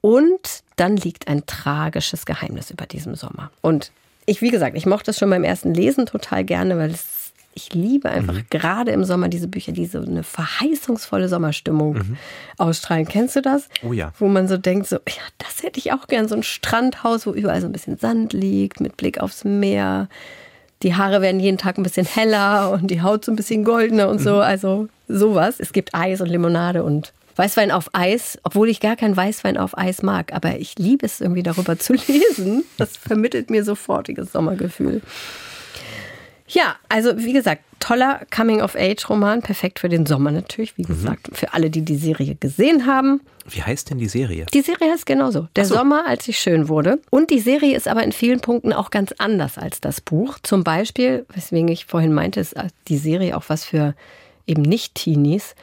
[0.00, 3.50] und dann liegt ein tragisches Geheimnis über diesem Sommer.
[3.60, 3.90] Und
[4.26, 7.72] ich, wie gesagt, ich mochte es schon beim ersten Lesen total gerne, weil es Ich
[7.72, 8.46] liebe einfach mhm.
[8.50, 12.16] gerade im Sommer diese Bücher, die so eine verheißungsvolle Sommerstimmung mhm.
[12.58, 13.06] ausstrahlen.
[13.06, 13.68] Kennst du das?
[13.82, 14.12] Oh ja.
[14.18, 16.26] Wo man so denkt, so, ja, das hätte ich auch gern.
[16.26, 20.08] So ein Strandhaus, wo überall so ein bisschen Sand liegt, mit Blick aufs Meer.
[20.82, 24.08] Die Haare werden jeden Tag ein bisschen heller und die Haut so ein bisschen goldener
[24.08, 24.34] und so.
[24.34, 24.40] Mhm.
[24.40, 25.60] Also sowas.
[25.60, 29.76] Es gibt Eis und Limonade und Weißwein auf Eis, obwohl ich gar kein Weißwein auf
[29.76, 30.32] Eis mag.
[30.32, 32.64] Aber ich liebe es irgendwie darüber zu lesen.
[32.78, 35.02] Das vermittelt mir sofortiges Sommergefühl.
[36.46, 40.88] Ja, also wie gesagt, toller Coming-of-Age-Roman, perfekt für den Sommer natürlich, wie mhm.
[40.88, 41.34] gesagt, mhm.
[41.34, 43.20] für alle, die die Serie gesehen haben.
[43.46, 44.46] Wie heißt denn die Serie?
[44.52, 45.48] Die Serie heißt genauso.
[45.56, 45.74] Der so.
[45.74, 47.00] Sommer, als ich schön wurde.
[47.10, 50.38] Und die Serie ist aber in vielen Punkten auch ganz anders als das Buch.
[50.42, 52.54] Zum Beispiel, weswegen ich vorhin meinte, ist
[52.88, 53.94] die Serie auch was für
[54.46, 55.54] eben Nicht-Teenies.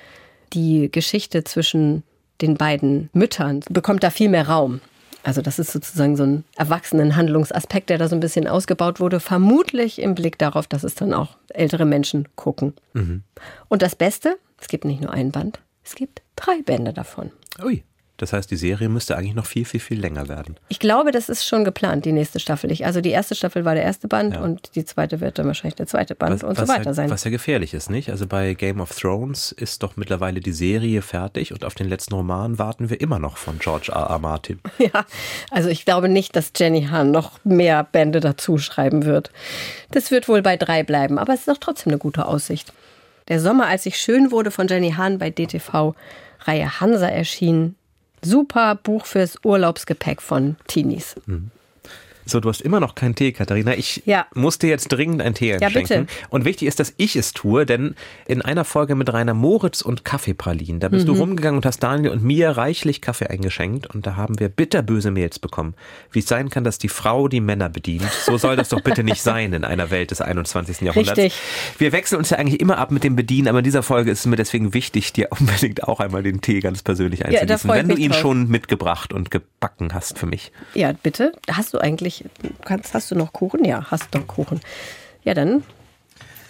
[0.53, 2.03] Die Geschichte zwischen
[2.41, 4.81] den beiden Müttern bekommt da viel mehr Raum.
[5.23, 10.01] Also das ist sozusagen so ein Erwachsenenhandlungsaspekt, der da so ein bisschen ausgebaut wurde, vermutlich
[10.01, 12.73] im Blick darauf, dass es dann auch ältere Menschen gucken.
[12.93, 13.23] Mhm.
[13.69, 17.31] Und das Beste, es gibt nicht nur ein Band, es gibt drei Bände davon.
[17.63, 17.83] Ui.
[18.21, 20.55] Das heißt, die Serie müsste eigentlich noch viel, viel, viel länger werden.
[20.69, 22.71] Ich glaube, das ist schon geplant, die nächste Staffel.
[22.83, 24.41] also die erste Staffel war der erste Band ja.
[24.41, 27.09] und die zweite wird dann wahrscheinlich der zweite Band was, und so weiter ja, sein.
[27.09, 28.11] Was ja gefährlich ist, nicht?
[28.11, 32.13] Also bei Game of Thrones ist doch mittlerweile die Serie fertig und auf den letzten
[32.13, 34.09] Roman warten wir immer noch von George R.
[34.09, 34.19] R.
[34.19, 34.59] Martin.
[34.77, 35.05] Ja,
[35.49, 39.31] also ich glaube nicht, dass Jenny Hahn noch mehr Bände dazu schreiben wird.
[39.91, 42.71] Das wird wohl bei drei bleiben, aber es ist doch trotzdem eine gute Aussicht.
[43.27, 45.95] Der Sommer, als ich schön wurde, von Jenny Hahn bei DTV
[46.45, 47.75] Reihe Hansa erschienen,
[48.23, 51.15] super Buch fürs Urlaubsgepäck von Teenies.
[51.25, 51.51] Mhm.
[52.31, 53.75] So, du hast immer noch keinen Tee, Katharina.
[53.75, 54.25] Ich ja.
[54.33, 55.91] muss dir jetzt dringend einen Tee einschenken.
[55.91, 56.27] Ja, bitte.
[56.29, 60.05] Und wichtig ist, dass ich es tue, denn in einer Folge mit Rainer Moritz und
[60.05, 61.13] Kaffeepralinen, da bist mhm.
[61.13, 65.11] du rumgegangen und hast Daniel und mir reichlich Kaffee eingeschenkt und da haben wir bitterböse
[65.11, 65.73] Mails bekommen.
[66.11, 68.09] Wie es sein kann, dass die Frau die Männer bedient.
[68.25, 70.81] So soll das doch bitte nicht sein in einer Welt des 21.
[70.81, 71.17] Jahrhunderts.
[71.17, 71.39] Richtig.
[71.77, 74.19] Wir wechseln uns ja eigentlich immer ab mit dem Bedienen, aber in dieser Folge ist
[74.19, 77.89] es mir deswegen wichtig, dir unbedingt auch einmal den Tee ganz persönlich einzugießen, ja, wenn
[77.89, 78.21] du ihn drauf.
[78.21, 80.53] schon mitgebracht und gebacken hast für mich.
[80.73, 81.33] Ja, bitte.
[81.51, 82.20] Hast du eigentlich,
[82.63, 83.63] kannst Hast du noch Kuchen?
[83.65, 84.59] Ja, hast noch Kuchen.
[85.23, 85.63] Ja, dann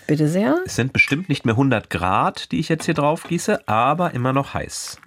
[0.07, 0.57] bitte sehr.
[0.65, 4.33] Es sind bestimmt nicht mehr 100 Grad, die ich jetzt hier drauf gieße, aber immer
[4.33, 4.97] noch heiß.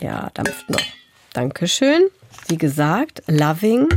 [0.00, 0.82] Ja, dampft noch.
[1.32, 2.08] Dankeschön.
[2.48, 3.88] Wie gesagt, Loving,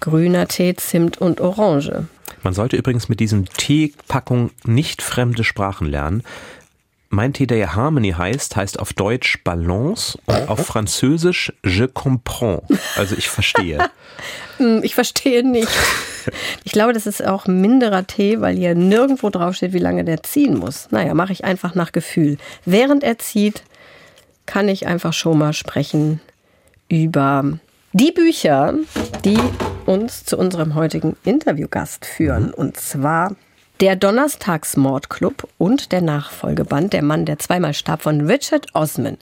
[0.00, 2.06] grüner Tee, Zimt und Orange.
[2.42, 6.22] Man sollte übrigens mit diesen Teepackungen nicht fremde Sprachen lernen.
[7.14, 12.64] Mein Tee, der ja Harmony heißt, heißt auf Deutsch Balance und auf Französisch Je comprends.
[12.96, 13.78] Also ich verstehe.
[14.58, 15.68] Hm, ich verstehe nicht.
[16.62, 20.56] Ich glaube, das ist auch minderer Tee, weil hier nirgendwo draufsteht, wie lange der ziehen
[20.56, 20.86] muss.
[20.92, 22.38] Naja, mache ich einfach nach Gefühl.
[22.64, 23.64] Während er zieht,
[24.46, 26.20] kann ich einfach schon mal sprechen
[26.88, 27.58] über
[27.92, 28.74] die Bücher,
[29.24, 29.38] die
[29.84, 32.48] uns zu unserem heutigen Interviewgast führen.
[32.48, 32.54] Mhm.
[32.54, 33.34] Und zwar
[33.82, 39.18] der Donnerstagsmordclub und der Nachfolgeband Der Mann, der zweimal starb von Richard Osman.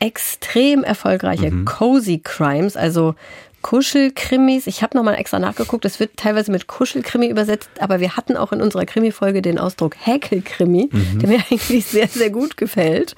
[0.00, 1.64] Extrem erfolgreiche mhm.
[1.64, 3.14] Cozy Crimes, also
[3.62, 4.66] Kuschelkrimis.
[4.66, 5.86] Ich habe nochmal extra nachgeguckt.
[5.86, 9.94] Es wird teilweise mit Kuschelkrimi übersetzt, aber wir hatten auch in unserer Krimi-Folge den Ausdruck
[9.98, 11.18] Häkelkrimi, mhm.
[11.18, 13.16] der mir eigentlich sehr, sehr gut gefällt.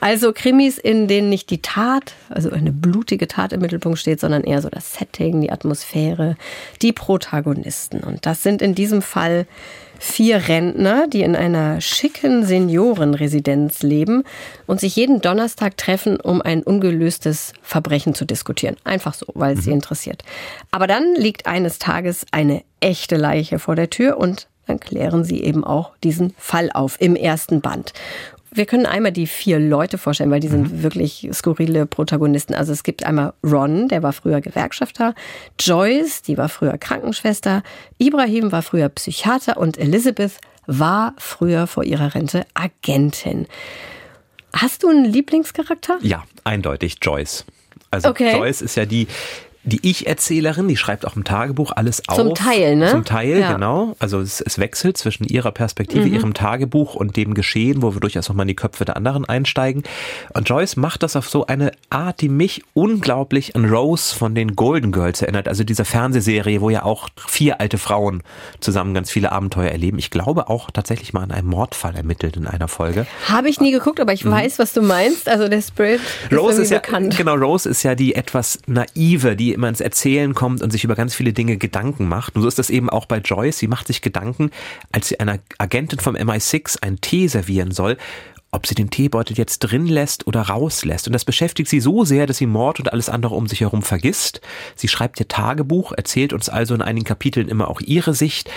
[0.00, 4.44] Also Krimis, in denen nicht die Tat, also eine blutige Tat im Mittelpunkt steht, sondern
[4.44, 6.36] eher so das Setting, die Atmosphäre,
[6.82, 8.00] die Protagonisten.
[8.00, 9.46] Und das sind in diesem Fall
[9.98, 14.24] vier Rentner, die in einer schicken Seniorenresidenz leben
[14.66, 18.76] und sich jeden Donnerstag treffen, um ein ungelöstes Verbrechen zu diskutieren.
[18.84, 19.62] Einfach so, weil es mhm.
[19.62, 20.22] sie interessiert.
[20.70, 25.42] Aber dann liegt eines Tages eine echte Leiche vor der Tür und dann klären sie
[25.42, 27.92] eben auch diesen Fall auf im ersten Band.
[28.54, 30.82] Wir können einmal die vier Leute vorstellen, weil die sind mhm.
[30.84, 32.54] wirklich skurrile Protagonisten.
[32.54, 35.14] Also es gibt einmal Ron, der war früher Gewerkschafter,
[35.58, 37.64] Joyce, die war früher Krankenschwester,
[37.98, 43.46] Ibrahim war früher Psychiater und Elizabeth war früher vor ihrer Rente Agentin.
[44.54, 45.98] Hast du einen Lieblingscharakter?
[46.00, 47.44] Ja, eindeutig Joyce.
[47.90, 48.36] Also okay.
[48.36, 49.08] Joyce ist ja die,
[49.64, 52.16] die Ich-Erzählerin, die schreibt auch im Tagebuch alles auf.
[52.16, 52.90] Zum Teil, ne?
[52.90, 53.52] Zum Teil, ja.
[53.52, 53.96] genau.
[53.98, 56.14] Also es, es, wechselt zwischen ihrer Perspektive, mhm.
[56.14, 59.82] ihrem Tagebuch und dem Geschehen, wo wir durchaus nochmal in die Köpfe der anderen einsteigen.
[60.34, 64.54] Und Joyce macht das auf so eine Art, die mich unglaublich an Rose von den
[64.54, 65.48] Golden Girls erinnert.
[65.48, 68.22] Also dieser Fernsehserie, wo ja auch vier alte Frauen
[68.60, 69.98] zusammen ganz viele Abenteuer erleben.
[69.98, 73.06] Ich glaube auch tatsächlich mal an einem Mordfall ermittelt in einer Folge.
[73.28, 74.32] Habe ich nie geguckt, aber ich mhm.
[74.32, 75.26] weiß, was du meinst.
[75.28, 76.00] Also der Spirit
[76.30, 77.16] Rose ist, ist ja, bekannt.
[77.16, 80.94] Genau, Rose ist ja die etwas naive, die immer ins Erzählen kommt und sich über
[80.94, 82.36] ganz viele Dinge Gedanken macht.
[82.36, 83.58] Und so ist das eben auch bei Joyce.
[83.58, 84.50] Sie macht sich Gedanken,
[84.92, 87.96] als sie einer Agentin vom MI6 einen Tee servieren soll,
[88.54, 91.08] ob sie den Teebeutel jetzt drin lässt oder rauslässt.
[91.08, 93.82] Und das beschäftigt sie so sehr, dass sie Mord und alles andere um sich herum
[93.82, 94.40] vergisst.
[94.76, 98.50] Sie schreibt ihr Tagebuch, erzählt uns also in einigen Kapiteln immer auch ihre Sicht.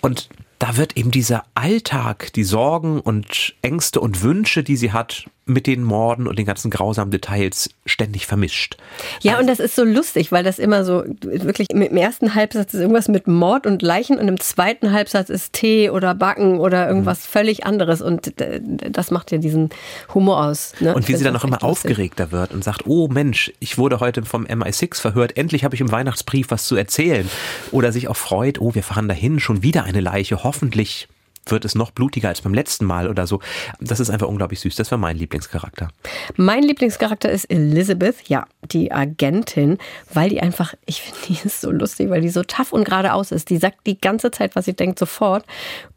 [0.00, 5.26] Und da wird eben dieser Alltag, die Sorgen und Ängste und Wünsche, die sie hat,
[5.44, 8.76] mit den Morden und den ganzen grausamen Details ständig vermischt.
[9.22, 12.80] Ja, und das ist so lustig, weil das immer so wirklich im ersten Halbsatz ist
[12.80, 17.20] irgendwas mit Mord und Leichen und im zweiten Halbsatz ist Tee oder Backen oder irgendwas
[17.20, 17.32] mhm.
[17.32, 19.70] völlig anderes und das macht ja diesen
[20.14, 20.74] Humor aus.
[20.78, 20.94] Ne?
[20.94, 21.70] Und wie sie dann noch immer lustig.
[21.70, 25.80] aufgeregter wird und sagt, oh Mensch, ich wurde heute vom MI6 verhört, endlich habe ich
[25.80, 27.28] im Weihnachtsbrief was zu erzählen.
[27.72, 31.08] Oder sich auch freut, oh, wir fahren dahin, schon wieder eine Leiche, hoffentlich
[31.46, 33.40] wird es noch blutiger als beim letzten Mal oder so.
[33.80, 34.76] Das ist einfach unglaublich süß.
[34.76, 35.88] Das war mein Lieblingscharakter.
[36.36, 39.78] Mein Lieblingscharakter ist Elizabeth, ja, die Agentin,
[40.12, 43.32] weil die einfach, ich finde, die ist so lustig, weil die so tough und geradeaus
[43.32, 43.50] ist.
[43.50, 45.44] Die sagt die ganze Zeit, was sie denkt, sofort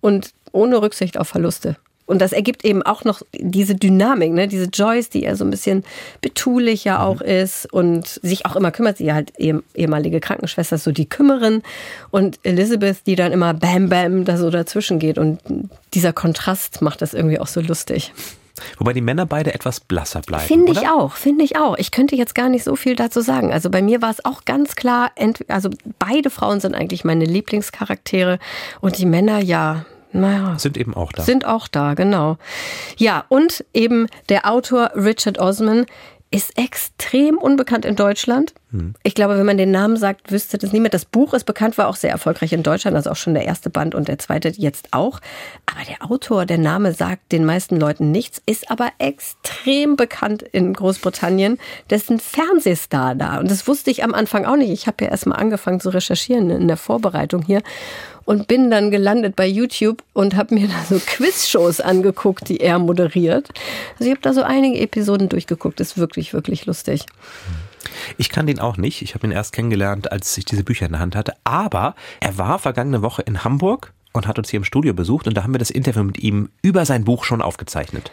[0.02, 1.78] und ohne Rücksicht auf Verluste.
[2.06, 4.48] Und das ergibt eben auch noch diese Dynamik, ne?
[4.48, 5.84] diese Joyce, die ja so ein bisschen
[6.22, 7.26] betulicher auch mhm.
[7.26, 8.98] ist und sich auch immer kümmert.
[8.98, 11.64] Sie halt ehemalige Krankenschwester, so die Kümmerin.
[12.12, 15.18] Und Elizabeth, die dann immer bam, bam da so dazwischen geht.
[15.18, 15.40] Und
[15.94, 18.14] dieser Kontrast macht das irgendwie auch so lustig.
[18.78, 20.46] Wobei die Männer beide etwas blasser bleiben.
[20.46, 21.78] Finde ich auch, finde ich auch.
[21.78, 23.52] Ich könnte jetzt gar nicht so viel dazu sagen.
[23.52, 25.12] Also bei mir war es auch ganz klar,
[25.48, 28.40] also beide Frauen sind eigentlich meine Lieblingscharaktere
[28.80, 29.86] und die Männer, ja,
[30.20, 30.58] naja.
[30.58, 31.24] Sind eben auch da.
[31.24, 32.38] Sind auch da, genau.
[32.98, 35.86] Ja, und eben der Autor Richard Osman
[36.36, 38.54] ist extrem unbekannt in Deutschland.
[38.72, 38.96] Hm.
[39.04, 40.94] Ich glaube, wenn man den Namen sagt, wüsste das niemand.
[40.94, 43.70] Das Buch ist bekannt, war auch sehr erfolgreich in Deutschland, also auch schon der erste
[43.70, 45.22] Band und der zweite jetzt auch.
[45.66, 50.74] Aber der Autor, der Name sagt den meisten Leuten nichts, ist aber extrem bekannt in
[50.74, 51.58] Großbritannien.
[51.88, 53.40] Das ist ein Fernsehstar da.
[53.40, 54.72] Und das wusste ich am Anfang auch nicht.
[54.72, 57.62] Ich habe ja erst mal angefangen zu recherchieren in der Vorbereitung hier
[58.26, 62.80] und bin dann gelandet bei YouTube und habe mir da so Quizshows angeguckt, die er
[62.80, 63.50] moderiert.
[63.94, 65.80] Also ich habe da so einige Episoden durchgeguckt.
[65.80, 67.06] Ist wirklich, wirklich lustig.
[68.18, 69.02] Ich kann den auch nicht.
[69.02, 71.34] Ich habe ihn erst kennengelernt, als ich diese Bücher in der Hand hatte.
[71.44, 75.36] Aber er war vergangene Woche in Hamburg und hat uns hier im Studio besucht und
[75.36, 78.12] da haben wir das Interview mit ihm über sein Buch schon aufgezeichnet.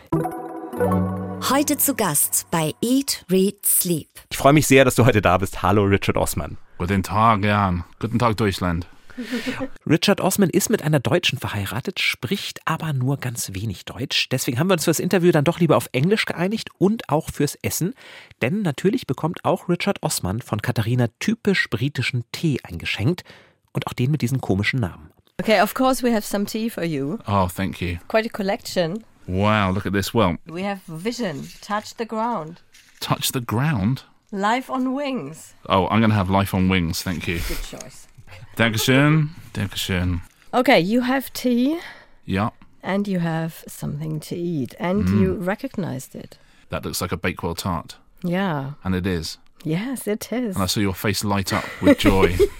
[1.48, 4.08] Heute zu Gast bei Eat, Read, Sleep.
[4.30, 5.62] Ich freue mich sehr, dass du heute da bist.
[5.62, 6.56] Hallo Richard Osman.
[6.78, 7.84] Guten Tag, Jan.
[8.00, 8.86] Guten Tag, Deutschland.
[9.86, 14.28] Richard Osman ist mit einer Deutschen verheiratet, spricht aber nur ganz wenig Deutsch.
[14.30, 17.30] Deswegen haben wir uns für das Interview dann doch lieber auf Englisch geeinigt und auch
[17.30, 17.94] fürs Essen.
[18.40, 23.24] Denn natürlich bekommt auch Richard Osman von Katharina typisch britischen Tee eingeschenkt.
[23.72, 25.10] Und auch den mit diesem komischen Namen.
[25.40, 27.18] Okay, of course we have some tea for you.
[27.26, 27.96] Oh, thank you.
[28.08, 29.02] Quite a collection.
[29.26, 30.12] Wow, look at this.
[30.12, 31.48] Well, we have vision.
[31.62, 32.60] Touch the ground.
[33.00, 34.04] Touch the ground?
[34.30, 35.54] Life on wings.
[35.68, 37.02] Oh, I'm going to have life on wings.
[37.02, 37.40] Thank you.
[37.48, 38.06] Good choice.
[38.56, 39.30] Dankeschön.
[39.52, 40.20] Dankeschön.
[40.52, 41.78] Okay, you have tea.
[42.26, 42.50] Yeah.
[42.82, 44.74] And you have something to eat.
[44.78, 45.20] And mm.
[45.20, 46.38] you recognized it.
[46.70, 47.96] That looks like a Bakewell tart.
[48.22, 48.72] Yeah.
[48.84, 49.38] And it is.
[49.64, 50.56] Yes, it is.
[50.56, 52.36] And I saw your face light up with joy.
[52.36, 52.48] yes.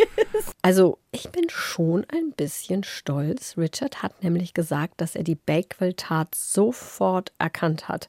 [0.64, 3.56] Also, ich bin schon ein bisschen stolz.
[3.58, 8.08] Richard hat nämlich gesagt, dass er die Bakewell Tart sofort erkannt hat.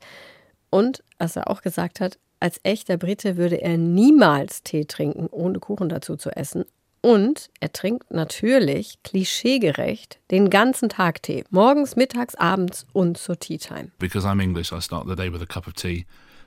[0.70, 5.60] Und, was er auch gesagt hat, als echter Brite würde er niemals Tee trinken, ohne
[5.60, 6.66] Kuchen dazu zu essen.
[7.04, 11.44] Und er trinkt natürlich klischeegerecht den ganzen Tag Tee.
[11.50, 13.92] Morgens, mittags, abends und zur Tea Time.
[14.00, 16.06] Because I'm English, I start the day with a cup of tea.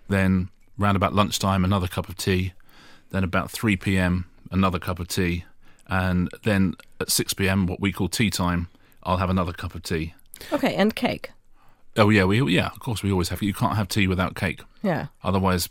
[0.09, 2.55] Then round about lunchtime, another cup of tea.
[3.11, 5.45] Then about 3 p.m., another cup of tea.
[5.89, 8.69] And then at 6 p.m., what we call tea time,
[9.03, 10.15] I'll have another cup of tea.
[10.55, 11.33] Okay, and cake.
[11.99, 13.43] Oh yeah, we yeah, of course we always have.
[13.43, 14.63] You can't have tea without cake.
[14.83, 15.09] Yeah.
[15.23, 15.69] Otherwise,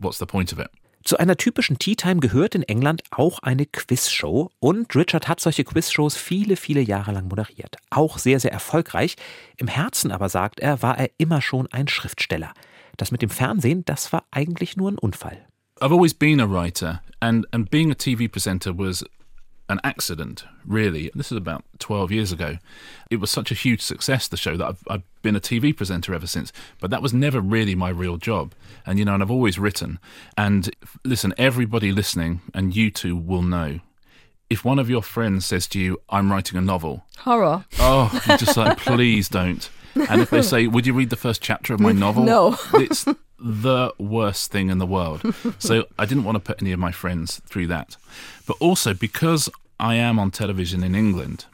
[0.00, 0.70] what's the point of it?
[1.08, 5.64] Zu einer typischen Tea Time gehört in England auch eine Quizshow und Richard hat solche
[5.64, 7.78] Quizshows viele, viele Jahre lang moderiert.
[7.88, 9.16] Auch sehr, sehr erfolgreich.
[9.56, 12.52] Im Herzen aber, sagt er, war er immer schon ein Schriftsteller.
[12.98, 15.46] Das mit dem Fernsehen, das war eigentlich nur ein Unfall.
[15.80, 19.02] I've always been a writer and, and being a TV presenter was
[19.68, 21.10] an accident, really.
[21.14, 22.58] This is about 12 years ago.
[23.10, 26.14] It was such a huge success, the show, that I've, I've, been a TV presenter
[26.14, 26.52] ever since.
[26.80, 28.54] But that was never really my real job.
[28.86, 29.98] And, you know, and I've always written.
[30.36, 30.70] And
[31.04, 33.80] listen, everybody listening, and you two will know,
[34.48, 37.04] if one of your friends says to you, I'm writing a novel.
[37.18, 37.64] Horror.
[37.78, 39.68] Oh, you just like, please don't.
[40.02, 42.24] And if they say, would you read the first chapter of my novel?
[42.24, 42.56] No.
[42.74, 43.04] it's
[43.38, 45.34] the worst thing in the world.
[45.58, 47.96] so I didn't want to put any of my friends through that.
[48.46, 51.46] But also because I am on television in England,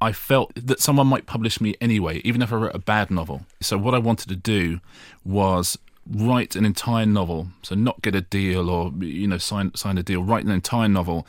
[0.00, 3.42] I felt that someone might publish me anyway, even if I wrote a bad novel.
[3.60, 4.80] So what I wanted to do
[5.24, 5.76] was
[6.08, 7.48] write an entire novel.
[7.62, 10.22] So not get a deal or you know sign sign a deal.
[10.22, 11.26] Write an entire novel,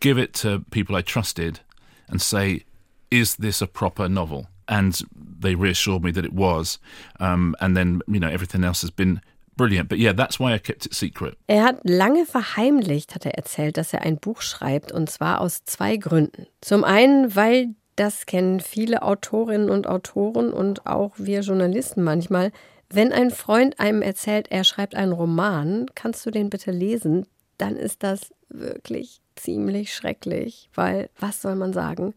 [0.00, 1.60] give it to people I trusted,
[2.08, 2.64] and say,
[3.10, 5.04] "Is this a proper novel?" And
[5.40, 6.78] they reassured me that it was.
[7.18, 9.20] Um, and then, you know, everything else has been
[9.56, 9.88] brilliant.
[9.88, 11.36] But yeah, that's why I kept it secret.
[11.46, 15.64] Er hat lange verheimlicht, hat er erzählt, dass er ein Buch schreibt und zwar aus
[15.64, 16.46] zwei Gründen.
[16.60, 22.50] Zum einen, weil Das kennen viele Autorinnen und Autoren und auch wir Journalisten manchmal.
[22.88, 27.26] Wenn ein Freund einem erzählt, er schreibt einen Roman, kannst du den bitte lesen,
[27.58, 32.14] dann ist das wirklich ziemlich schrecklich, weil was soll man sagen?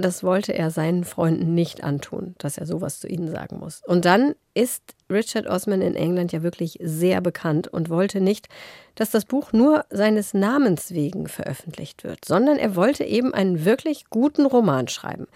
[0.00, 3.82] Das wollte er seinen Freunden nicht antun, dass er sowas zu ihnen sagen muss.
[3.84, 8.48] Und dann ist Richard Osman in England ja wirklich sehr bekannt und wollte nicht,
[8.94, 14.04] dass das Buch nur seines Namens wegen veröffentlicht wird, sondern er wollte eben einen wirklich
[14.08, 15.26] guten Roman schreiben.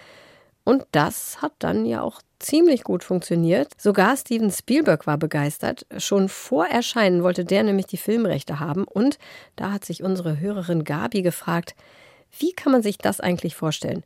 [0.62, 3.72] Und das hat dann ja auch ziemlich gut funktioniert.
[3.80, 5.86] Sogar Steven Spielberg war begeistert.
[5.98, 8.84] Schon vor Erscheinen wollte der nämlich die Filmrechte haben.
[8.84, 9.18] Und
[9.56, 11.74] da hat sich unsere Hörerin Gabi gefragt,
[12.38, 14.04] wie kann man sich das eigentlich vorstellen?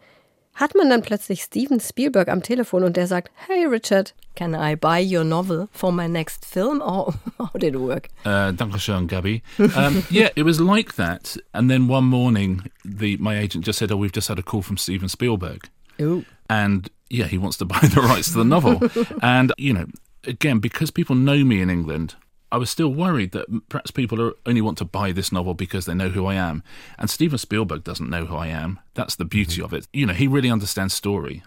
[0.56, 4.74] Hat man dann plötzlich Steven Spielberg am Telefon und der sagt, Hey Richard, can I
[4.74, 6.80] buy your novel for my next film?
[6.80, 8.08] Or how did it work?
[8.24, 9.42] Uh, Dankeschön, Gabby.
[9.58, 11.36] Um, yeah, it was like that.
[11.52, 14.62] And then one morning, the my agent just said, oh, we've just had a call
[14.62, 15.68] from Steven Spielberg.
[16.00, 16.24] Ooh.
[16.48, 18.80] And yeah, he wants to buy the rights to the novel.
[19.22, 19.86] and, you know,
[20.24, 22.16] again, because people know me in England,
[22.52, 25.84] I was still worried that perhaps people are, only want to buy this novel because
[25.84, 26.62] they know who I am.
[26.98, 28.78] And Steven Spielberg doesn't know who I am.
[28.94, 29.64] That's the beauty mm-hmm.
[29.64, 29.88] of it.
[29.92, 31.42] You know, he really understands story.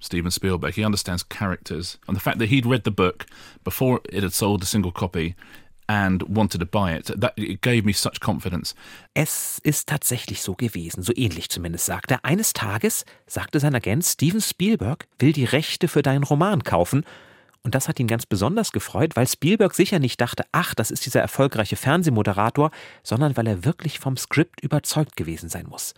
[0.00, 0.74] Steven Spielberg.
[0.74, 1.98] He understands characters.
[2.08, 3.26] And the fact that he'd read the book
[3.64, 5.36] before it had sold a single copy
[5.88, 8.74] and wanted to buy it, that it gave me such confidence.
[9.14, 12.24] Es ist tatsächlich so gewesen, so ähnlich zumindest sagt er.
[12.24, 17.04] Eines Tages sagte sein Agent Steven Spielberg will die Rechte für deinen Roman kaufen
[17.62, 21.04] Und das hat ihn ganz besonders gefreut, weil Spielberg sicher nicht dachte, ach, das ist
[21.04, 22.70] dieser erfolgreiche Fernsehmoderator,
[23.02, 25.94] sondern weil er wirklich vom Skript überzeugt gewesen sein muss.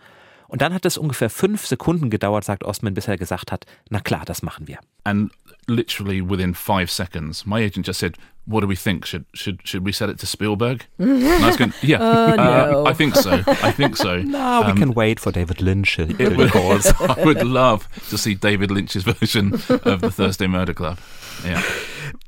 [0.47, 3.99] Und dann hat es ungefähr fünf Sekunden gedauert, sagt Osman, bis er gesagt hat, na
[3.99, 4.77] klar, das machen wir.
[5.03, 5.31] And
[5.67, 9.05] literally within five seconds, my agent just said, what do we think?
[9.05, 10.85] Should should should we sell it to Spielberg?
[10.99, 12.85] And I was going, yeah, uh, no.
[12.85, 13.41] uh, I think so.
[13.47, 14.21] I think so.
[14.21, 15.97] no, we um, can wait for David Lynch.
[15.99, 20.99] It would, I would love to see David Lynch's version of the Thursday Murder Club.
[21.47, 21.61] Ja.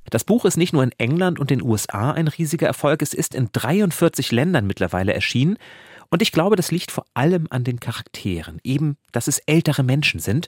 [0.10, 3.36] Das Buch ist nicht nur in England und den USA ein riesiger Erfolg, es ist
[3.36, 5.58] in 43 Ländern mittlerweile erschienen.
[6.10, 10.20] Und ich glaube, das liegt vor allem an den Charakteren, eben, dass es ältere Menschen
[10.20, 10.47] sind.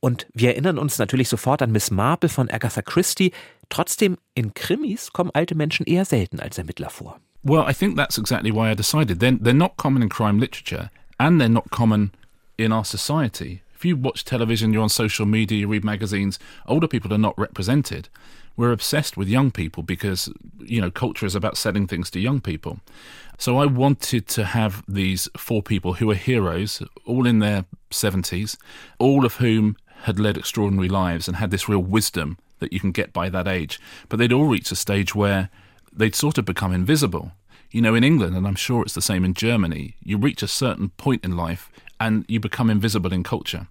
[0.00, 3.32] Und wir erinnern uns natürlich sofort an Miss Marple von Agatha Christie.
[3.68, 7.18] Trotzdem, in Krimis kommen alte Menschen eher selten als Ermittler vor.
[7.42, 9.20] Well, I think that's exactly why I decided.
[9.20, 12.10] They're, they're not common in crime literature and they're not common
[12.56, 13.62] in our society.
[13.76, 17.38] If you watch television, you're on social media, you read magazines, older people are not
[17.38, 18.08] represented.
[18.56, 22.40] We're obsessed with young people because, you know, culture is about selling things to young
[22.40, 22.80] people.
[23.36, 28.56] So I wanted to have these four people who are heroes, all in their 70s,
[28.98, 32.92] all of whom had led extraordinary lives and had this real wisdom that you can
[32.92, 33.78] get by that age.
[34.08, 35.50] But they'd all reached a stage where
[35.92, 37.32] they'd sort of become invisible.
[37.70, 40.48] You know, in England, and I'm sure it's the same in Germany, you reach a
[40.48, 41.70] certain point in life
[42.00, 43.66] and you become invisible in culture.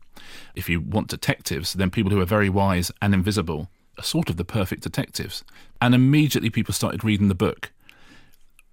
[0.56, 4.38] If you want detectives, then people who are very wise and invisible are sort of
[4.38, 5.44] the perfect detectives.
[5.82, 7.72] And immediately people started reading the book.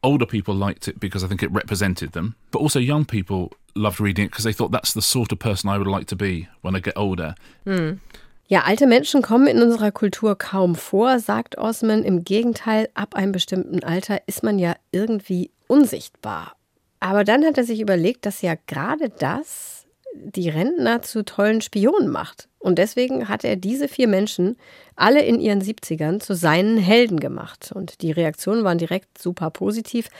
[0.03, 4.01] Older people liked it because I think it represented them, but also young people loved
[4.01, 6.49] reading it because they thought that's the sort of person I would like to be
[6.63, 7.35] when I get older.
[7.65, 8.01] Mm.
[8.49, 12.05] Ja, alte Menschen kommen in unserer Kultur kaum vor, sagt Osman.
[12.05, 16.55] Im Gegenteil, ab einem bestimmten Alter ist man ja irgendwie unsichtbar.
[17.03, 22.09] Aber dann hat er sich überlegt, dass ja gerade das die Rentner zu tollen Spionen
[22.09, 22.49] macht.
[22.61, 24.57] Und deswegen hat er diese vier Menschen
[24.95, 27.73] alle in ihren 70ern zu seinen Helden gemacht.
[27.75, 30.11] Und die Reaktionen waren direkt super positiv.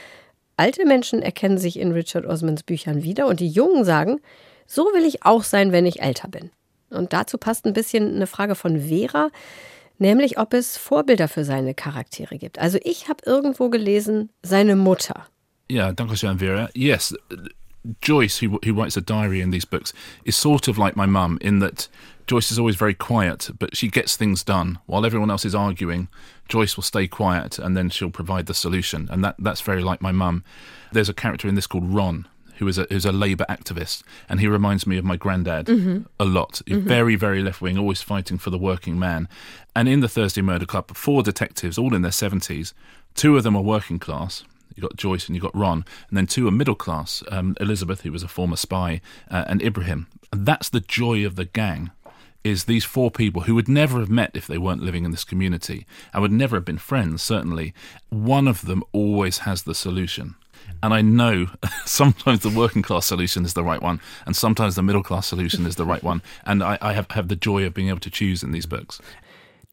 [0.57, 4.19] Alte Menschen erkennen sich in Richard Osmans Büchern wieder und die Jungen sagen,
[4.65, 6.51] so will ich auch sein, wenn ich älter bin.
[6.89, 9.29] Und dazu passt ein bisschen eine Frage von Vera,
[9.99, 12.59] nämlich ob es Vorbilder für seine Charaktere gibt.
[12.59, 15.27] Also ich habe irgendwo gelesen, seine Mutter.
[15.73, 16.69] Yeah, Dankeschön, Vera.
[16.75, 17.13] Yes,
[17.99, 19.91] Joyce, who, who writes a diary in these books,
[20.23, 21.87] is sort of like my mum in that
[22.27, 24.77] Joyce is always very quiet, but she gets things done.
[24.85, 26.09] While everyone else is arguing,
[26.47, 29.09] Joyce will stay quiet and then she'll provide the solution.
[29.11, 30.43] And that, that's very like my mum.
[30.91, 34.39] There's a character in this called Ron, who is a who's a Labour activist, and
[34.39, 36.03] he reminds me of my granddad mm-hmm.
[36.19, 36.61] a lot.
[36.67, 36.87] Mm-hmm.
[36.87, 39.27] Very, very left wing, always fighting for the working man.
[39.75, 42.75] And in the Thursday Murder Club, four detectives, all in their seventies.
[43.15, 44.43] Two of them are working class,
[44.75, 48.01] you got Joyce and you've got Ron, and then two are middle class um, Elizabeth,
[48.01, 50.07] who was a former spy, uh, and Ibrahim.
[50.31, 51.91] And that's the joy of the gang.
[52.43, 55.23] Is these four people who would never have met if they weren't living in this
[55.23, 57.73] community and would never have been friends, certainly.
[58.09, 60.35] One of them always has the solution.
[60.81, 61.47] And I know
[61.85, 65.65] sometimes the working class solution is the right one, and sometimes the middle class solution
[65.65, 66.21] is the right one.
[66.45, 68.99] And I, I have, have the joy of being able to choose in these books.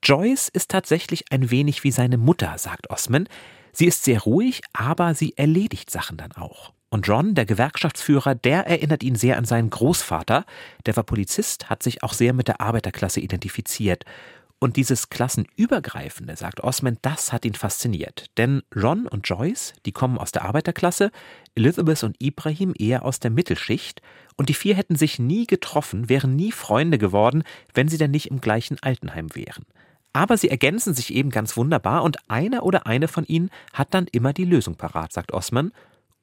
[0.03, 3.29] Joyce ist tatsächlich ein wenig wie seine Mutter, sagt Osman.
[3.73, 6.73] Sie ist sehr ruhig, aber sie erledigt Sachen dann auch.
[6.91, 10.45] Und Ron, der Gewerkschaftsführer, der erinnert ihn sehr an seinen Großvater.
[10.87, 14.05] Der war Polizist, hat sich auch sehr mit der Arbeiterklasse identifiziert.
[14.59, 18.27] Und dieses Klassenübergreifende, sagt Osmond, das hat ihn fasziniert.
[18.37, 21.13] Denn Ron und Joyce, die kommen aus der Arbeiterklasse,
[21.55, 24.03] Elizabeth und Ibrahim eher aus der Mittelschicht.
[24.37, 28.31] Und die vier hätten sich nie getroffen, wären nie Freunde geworden, wenn sie denn nicht
[28.31, 29.65] im gleichen Altenheim wären.
[30.13, 34.07] Aber sie ergänzen sich eben ganz wunderbar und einer oder eine von ihnen hat dann
[34.11, 35.73] immer die Lösung parat, sagt Osman.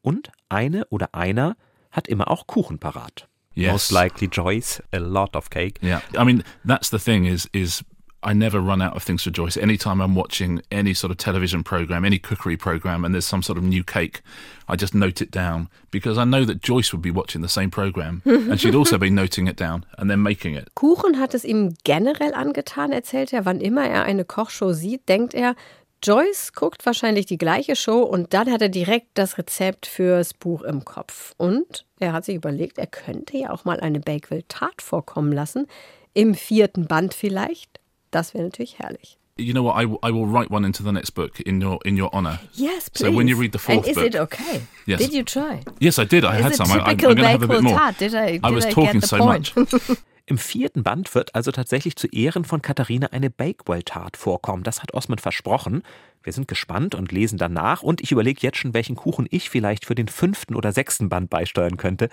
[0.02, 1.56] Und eine oder einer
[1.92, 3.28] hat immer auch Kuchen parat.
[3.54, 3.72] Yes.
[3.72, 5.82] Most likely Joyce, a lot of cake.
[5.82, 6.02] Yeah.
[6.14, 7.84] I mean, that's the thing is is
[8.24, 9.58] I never run out of things for Joyce.
[9.58, 13.58] Anytime I'm watching any sort of television program, any cookery program, and there's some sort
[13.58, 14.22] of new cake,
[14.68, 17.70] I just note it down because I know that Joyce would be watching the same
[17.70, 20.70] program and she'd also be noting it down and then making it.
[20.76, 23.46] Kuchen hat es ihm generell angetan, erzählt er.
[23.46, 25.56] Wann immer er eine Kochshow sieht, denkt er,
[26.04, 30.62] Joyce guckt wahrscheinlich die gleiche Show und dann hat er direkt das Rezept fürs Buch
[30.62, 31.34] im Kopf.
[31.38, 35.68] Und er hat sich überlegt, er könnte ja auch mal eine Bakewell-Tat vorkommen lassen.
[36.14, 37.80] Im vierten Band vielleicht.
[38.12, 39.18] Das wäre natürlich herrlich.
[39.40, 39.76] You know what?
[39.76, 42.40] I, will- I will write one into the next book in your in your honor.
[42.54, 44.62] Yes, So when you read the fourth And is book- it okay?
[44.88, 45.00] Yes.
[45.00, 45.60] Did you try?
[45.80, 46.24] Yes, I did.
[46.24, 46.72] I Is had some.
[46.72, 47.76] I, I, I'm going to have a bit more.
[47.78, 48.00] tart?
[48.00, 49.56] Did I, I did was I talking get the so point?
[49.56, 49.98] much.
[50.30, 54.64] Im vierten Band wird also tatsächlich zu Ehren von Katharina eine Bakewell-Tat vorkommen.
[54.64, 55.84] Das hat Osmond versprochen.
[56.22, 57.82] Wir sind gespannt und lesen danach.
[57.82, 61.30] Und ich überlege jetzt schon, welchen Kuchen ich vielleicht für den fünften oder sechsten Band
[61.30, 62.10] beisteuern könnte.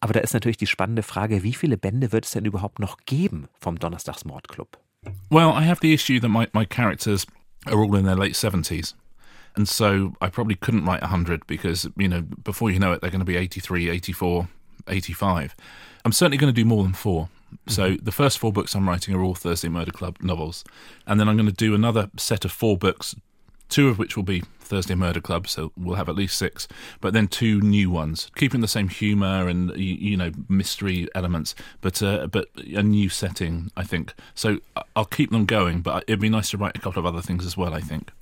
[0.00, 2.96] Aber da ist natürlich die spannende Frage, wie viele Bände wird es denn überhaupt noch
[3.06, 4.78] geben vom Donnerstagsmordclub?
[5.30, 7.26] Well, I have the issue that my, my characters
[7.66, 8.94] are all in their late 70s.
[9.54, 13.10] And so I probably couldn't write 100 because, you know, before you know it, they're
[13.10, 14.48] going to be 83, 84,
[14.88, 15.54] 85.
[16.04, 17.28] I'm certainly going to do more than four.
[17.68, 18.04] So mm-hmm.
[18.04, 20.64] the first four books I'm writing are all Thursday Murder Club novels.
[21.06, 23.14] And then I'm going to do another set of four books,
[23.68, 24.42] two of which will be
[24.72, 26.66] Thursday Murder Club, so we'll have at least six,
[27.02, 31.54] but then two new ones, keeping the same humour and you, you know mystery elements,
[31.82, 34.14] but uh, but a new setting, I think.
[34.34, 34.60] So
[34.96, 37.44] I'll keep them going, but it'd be nice to write a couple of other things
[37.44, 37.74] as well.
[37.74, 38.12] I think.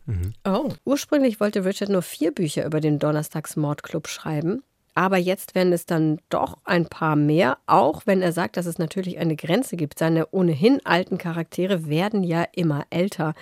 [0.45, 0.73] Oh.
[0.85, 4.65] Ursprünglich wollte Richard nur vier Bücher über den Donnerstagsmordclub schreiben.
[4.97, 8.79] Aber jetzt werden es dann doch ein paar mehr, auch wenn er sagt, dass es
[8.79, 10.01] natürlich eine Grenze gibt.
[10.01, 13.35] Seine ohnehin alten Charaktere werden ja immer älter.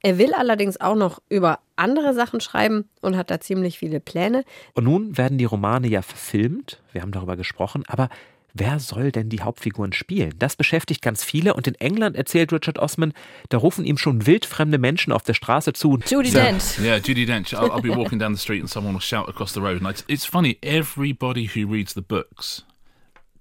[0.00, 4.44] Er will allerdings auch noch über andere Sachen schreiben und hat da ziemlich viele Pläne.
[4.74, 8.08] Und nun werden die Romane ja verfilmt, wir haben darüber gesprochen, aber
[8.54, 10.34] wer soll denn die Hauptfiguren spielen?
[10.38, 13.12] Das beschäftigt ganz viele und in England erzählt Richard Osman,
[13.48, 15.98] da rufen ihm schon wildfremde Menschen auf der Straße zu.
[16.06, 16.78] Judy Dent.
[16.80, 17.54] Yeah, Judy Dench.
[17.54, 19.82] I'll, I'll be walking down the street and someone will shout across the road.
[19.82, 22.64] And it's funny, everybody who reads the books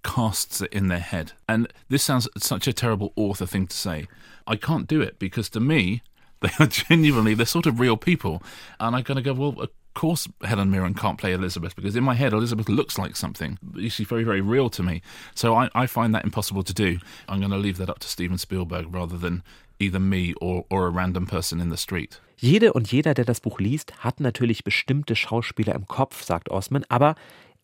[0.04, 1.34] casts it in their head.
[1.48, 4.08] And this sounds such a terrible author thing to say.
[4.46, 6.02] I can't do it because to me,
[6.42, 8.42] they are genuinely, they're sort of real people.
[8.80, 12.04] And I'm going to go, well, of course Helen Mirren can't play Elizabeth because in
[12.04, 13.58] my head, Elizabeth looks like something.
[13.90, 15.02] She's very, very real to me.
[15.34, 17.00] So I, I find that impossible to do.
[17.28, 19.44] I'm going to leave that up to Steven Spielberg rather than
[19.80, 22.22] either me or, or a random person in the street.
[22.40, 26.86] Jede und jeder, der das Buch liest, hat natürlich bestimmte Schauspieler im Kopf, sagt Osman,
[26.88, 27.16] aber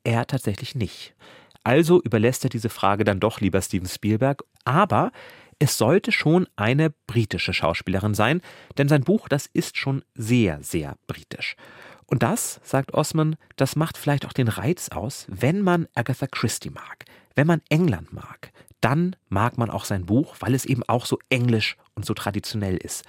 [0.04, 1.14] er tatsächlich nicht.
[1.64, 5.12] Also überlässt er diese Frage dann doch lieber Steven Spielberg, aber
[5.60, 8.42] es sollte schon eine britische Schauspielerin sein,
[8.78, 11.56] denn sein Buch, das ist schon sehr, sehr britisch.
[12.06, 16.70] Und das, sagt Osman, das macht vielleicht auch den Reiz aus, wenn man Agatha Christie
[16.70, 18.52] mag, wenn man England mag,
[18.82, 22.78] dann mag man auch sein Buch, weil es eben auch so englisch und so traditionell
[22.78, 23.06] ist.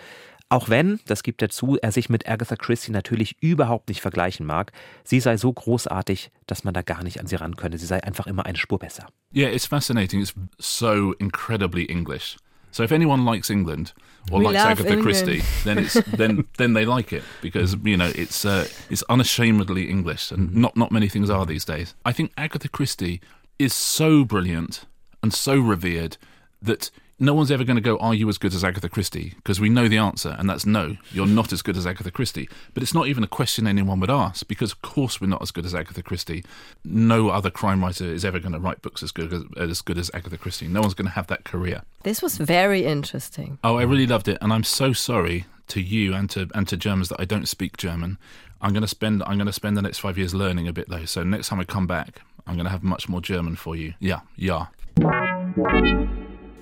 [0.54, 4.46] Auch wenn, das gibt er zu, er sich mit Agatha Christie natürlich überhaupt nicht vergleichen
[4.46, 4.70] mag,
[5.02, 7.76] sie sei so großartig, dass man da gar nicht an sie ran könne.
[7.76, 9.08] Sie sei einfach immer eine Spur besser.
[9.34, 10.20] Yeah, it's fascinating.
[10.20, 12.36] It's so incredibly English.
[12.70, 13.94] So if anyone likes England
[14.30, 15.02] or We likes Agatha England.
[15.02, 19.90] Christie, then it's then then they like it because you know it's uh, it's unashamedly
[19.90, 21.96] English, and not not many things are these days.
[22.06, 23.20] I think Agatha Christie
[23.58, 24.86] is so brilliant
[25.20, 26.16] and so revered
[26.62, 29.60] that no one's ever going to go, "Are you as good as Agatha Christie?" Because
[29.60, 30.96] we know the answer, and that's no.
[31.12, 32.48] You're not as good as Agatha Christie.
[32.72, 35.50] But it's not even a question anyone would ask because, of course, we're not as
[35.50, 36.44] good as Agatha Christie.
[36.84, 39.98] No other crime writer is ever going to write books as good as, as good
[39.98, 40.68] as Agatha Christie.
[40.68, 41.82] No one's going to have that career.
[42.02, 43.58] This was very interesting.
[43.62, 46.76] Oh, I really loved it, and I'm so sorry to you and to and to
[46.76, 48.18] Germans that I don't speak German.
[48.60, 50.88] I'm going to spend I'm going to spend the next five years learning a bit
[50.88, 51.04] though.
[51.04, 53.94] So next time I come back, I'm going to have much more German for you.
[54.00, 54.66] Yeah, yeah.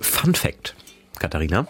[0.03, 0.75] Fun Fact,
[1.19, 1.67] Katharina.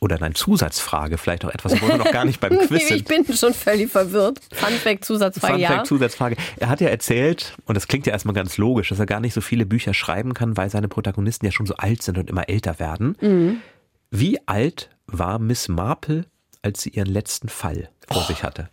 [0.00, 3.08] Oder eine Zusatzfrage, vielleicht auch etwas, wo wir noch gar nicht beim Quiz Ich sind.
[3.08, 4.40] bin schon völlig verwirrt.
[4.50, 5.68] Fun Fact, Zusatzfrage, Fun ja.
[5.68, 6.36] Fact, Zusatzfrage.
[6.58, 9.32] Er hat ja erzählt, und das klingt ja erstmal ganz logisch, dass er gar nicht
[9.32, 12.48] so viele Bücher schreiben kann, weil seine Protagonisten ja schon so alt sind und immer
[12.48, 13.62] älter werden.
[14.10, 16.26] Wie alt war Miss Marple,
[16.62, 18.68] als sie ihren letzten Fall vor oh, sich hatte?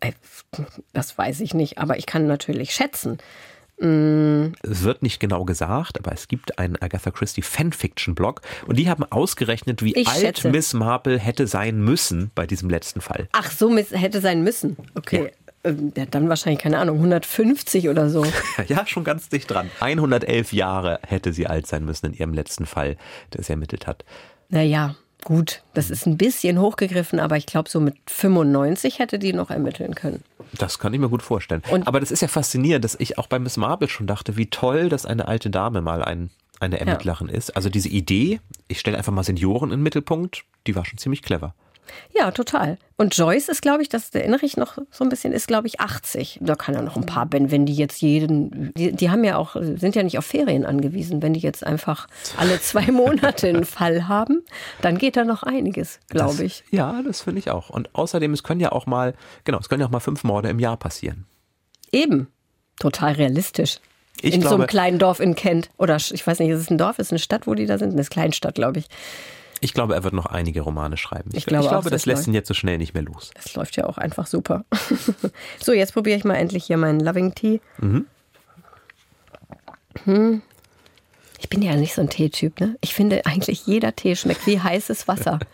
[0.00, 0.12] Äh,
[0.92, 3.18] das weiß ich nicht, aber ich kann natürlich schätzen.
[3.80, 9.04] Es wird nicht genau gesagt, aber es gibt einen Agatha Christie Fanfiction-Blog und die haben
[9.04, 10.50] ausgerechnet, wie ich alt schätze.
[10.50, 13.28] Miss Marple hätte sein müssen bei diesem letzten Fall.
[13.32, 14.76] Ach so, hätte sein müssen.
[14.94, 15.24] Okay.
[15.24, 15.30] Ja.
[15.96, 18.24] Ja, dann wahrscheinlich, keine Ahnung, 150 oder so.
[18.68, 19.70] ja, schon ganz dicht dran.
[19.80, 22.96] 111 Jahre hätte sie alt sein müssen in ihrem letzten Fall,
[23.34, 24.04] der sie ermittelt hat.
[24.48, 29.32] Naja, Gut, das ist ein bisschen hochgegriffen, aber ich glaube, so mit 95 hätte die
[29.32, 30.22] noch ermitteln können.
[30.56, 31.62] Das kann ich mir gut vorstellen.
[31.70, 34.46] Und aber das ist ja faszinierend, dass ich auch bei Miss Marple schon dachte, wie
[34.46, 37.34] toll, dass eine alte Dame mal ein, eine Ermittlerin ja.
[37.34, 37.56] ist.
[37.56, 41.22] Also diese Idee, ich stelle einfach mal Senioren in den Mittelpunkt, die war schon ziemlich
[41.22, 41.54] clever.
[42.16, 42.78] Ja, total.
[42.96, 45.80] Und Joyce ist, glaube ich, das erinnere ich noch so ein bisschen, ist, glaube ich,
[45.80, 46.38] 80.
[46.42, 49.36] Da kann ja noch ein paar, Ben, wenn die jetzt jeden, die, die, haben ja
[49.36, 51.22] auch, sind ja nicht auf Ferien angewiesen.
[51.22, 54.42] Wenn die jetzt einfach alle zwei Monate einen Fall haben,
[54.80, 56.64] dann geht da noch einiges, glaube ich.
[56.70, 57.70] Ja, das finde ich auch.
[57.70, 59.14] Und außerdem, es können ja auch mal,
[59.44, 61.26] genau, es können ja auch mal fünf Morde im Jahr passieren.
[61.92, 62.28] Eben.
[62.80, 63.78] Total realistisch.
[64.20, 65.70] Ich in glaube, so einem kleinen Dorf in Kent.
[65.78, 67.78] Oder ich weiß nicht, ist es ein Dorf, ist es eine Stadt, wo die da
[67.78, 67.92] sind?
[67.92, 68.86] Eine Kleinstadt, glaube ich.
[69.60, 71.30] Ich glaube, er wird noch einige Romane schreiben.
[71.32, 73.30] Ich, ich glaube, ich glaube auch, das lässt ihn jetzt so schnell nicht mehr los.
[73.34, 74.64] Es läuft ja auch einfach super.
[75.60, 77.60] so, jetzt probiere ich mal endlich hier meinen Loving Tea.
[77.78, 78.06] Mhm.
[80.04, 80.42] Hm.
[81.40, 82.76] Ich bin ja nicht so ein Teetyp, ne?
[82.80, 85.38] Ich finde eigentlich jeder Tee schmeckt wie heißes Wasser.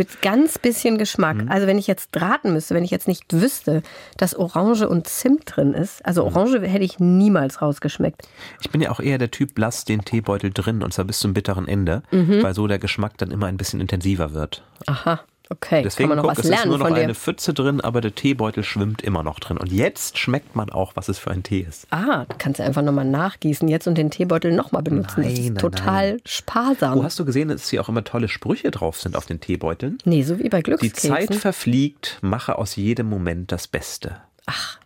[0.00, 1.36] Mit ganz bisschen Geschmack.
[1.42, 1.50] Mhm.
[1.50, 3.82] Also wenn ich jetzt raten müsste, wenn ich jetzt nicht wüsste,
[4.16, 6.28] dass Orange und Zimt drin ist, also mhm.
[6.28, 8.26] Orange hätte ich niemals rausgeschmeckt.
[8.62, 11.34] Ich bin ja auch eher der Typ, lass den Teebeutel drin und zwar bis zum
[11.34, 12.42] bitteren Ende, mhm.
[12.42, 14.62] weil so der Geschmack dann immer ein bisschen intensiver wird.
[14.86, 15.20] Aha.
[15.52, 17.80] Okay, Deswegen kann man noch guck, was lernen es ist nur noch eine Pfütze drin,
[17.80, 19.56] aber der Teebeutel schwimmt immer noch drin.
[19.56, 21.88] Und jetzt schmeckt man auch, was es für ein Tee ist.
[21.90, 25.22] Ah, du kannst einfach nochmal nachgießen jetzt und den Teebeutel nochmal benutzen.
[25.22, 26.20] Nein, das ist nein, total nein.
[26.24, 26.98] sparsam.
[26.98, 29.98] Wo hast du gesehen, dass hier auch immer tolle Sprüche drauf sind auf den Teebeuteln?
[30.04, 31.10] Nee, so wie bei Glückskeksen.
[31.10, 34.18] Die Zeit verfliegt, mache aus jedem Moment das Beste.
[34.46, 34.78] Ach,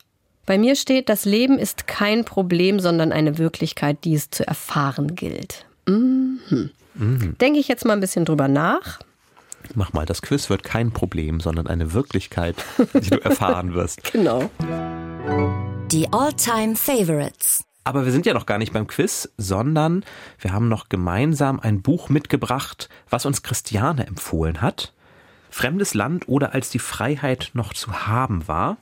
[0.47, 5.15] bei mir steht, das Leben ist kein Problem, sondern eine Wirklichkeit, die es zu erfahren
[5.15, 5.67] gilt.
[5.87, 6.71] Mhm.
[6.95, 7.37] Mhm.
[7.39, 9.01] Denke ich jetzt mal ein bisschen drüber nach.
[9.75, 12.57] Mach mal, das Quiz wird kein Problem, sondern eine Wirklichkeit,
[12.95, 14.03] die du erfahren wirst.
[14.13, 14.49] Genau.
[15.91, 17.65] Die All-Time Favorites.
[17.85, 20.05] Aber wir sind ja noch gar nicht beim Quiz, sondern
[20.39, 24.95] wir haben noch gemeinsam ein Buch mitgebracht, was uns Christiane empfohlen hat.
[25.51, 28.79] Fremdes Land oder als die Freiheit noch zu haben war.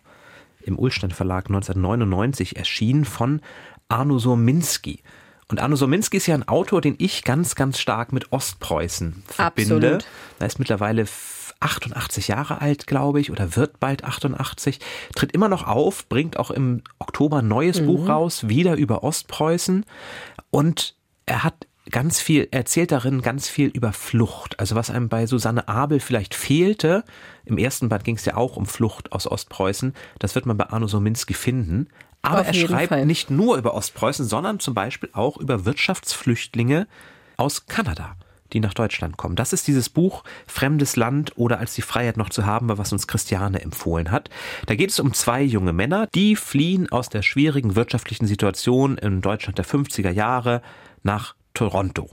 [0.63, 3.41] Im Ulstein Verlag 1999 erschienen von
[3.89, 5.03] Arno Sorminski.
[5.49, 9.75] Und Arno Sominski ist ja ein Autor, den ich ganz, ganz stark mit Ostpreußen verbinde.
[9.75, 10.07] Absolut.
[10.39, 11.07] Er ist mittlerweile
[11.61, 14.81] 88 Jahre alt, glaube ich, oder wird bald 88,
[15.15, 17.87] tritt immer noch auf, bringt auch im Oktober ein neues mhm.
[17.87, 19.85] Buch raus, wieder über Ostpreußen.
[20.51, 24.59] Und er hat ganz viel, erzählt darin ganz viel über Flucht.
[24.61, 27.05] Also was einem bei Susanne Abel vielleicht fehlte,
[27.45, 30.69] im ersten Band ging es ja auch um Flucht aus Ostpreußen, das wird man bei
[30.69, 31.89] Arno Sominski finden.
[32.23, 33.05] Aber Auf er schreibt Fall.
[33.05, 36.87] nicht nur über Ostpreußen, sondern zum Beispiel auch über Wirtschaftsflüchtlinge
[37.37, 38.15] aus Kanada,
[38.53, 39.35] die nach Deutschland kommen.
[39.35, 42.93] Das ist dieses Buch Fremdes Land oder als die Freiheit noch zu haben war, was
[42.93, 44.31] uns Christiane empfohlen hat.
[44.67, 49.21] Da geht es um zwei junge Männer, die fliehen aus der schwierigen wirtschaftlichen Situation in
[49.21, 50.63] Deutschland der 50er Jahre
[51.03, 52.09] nach Toronto.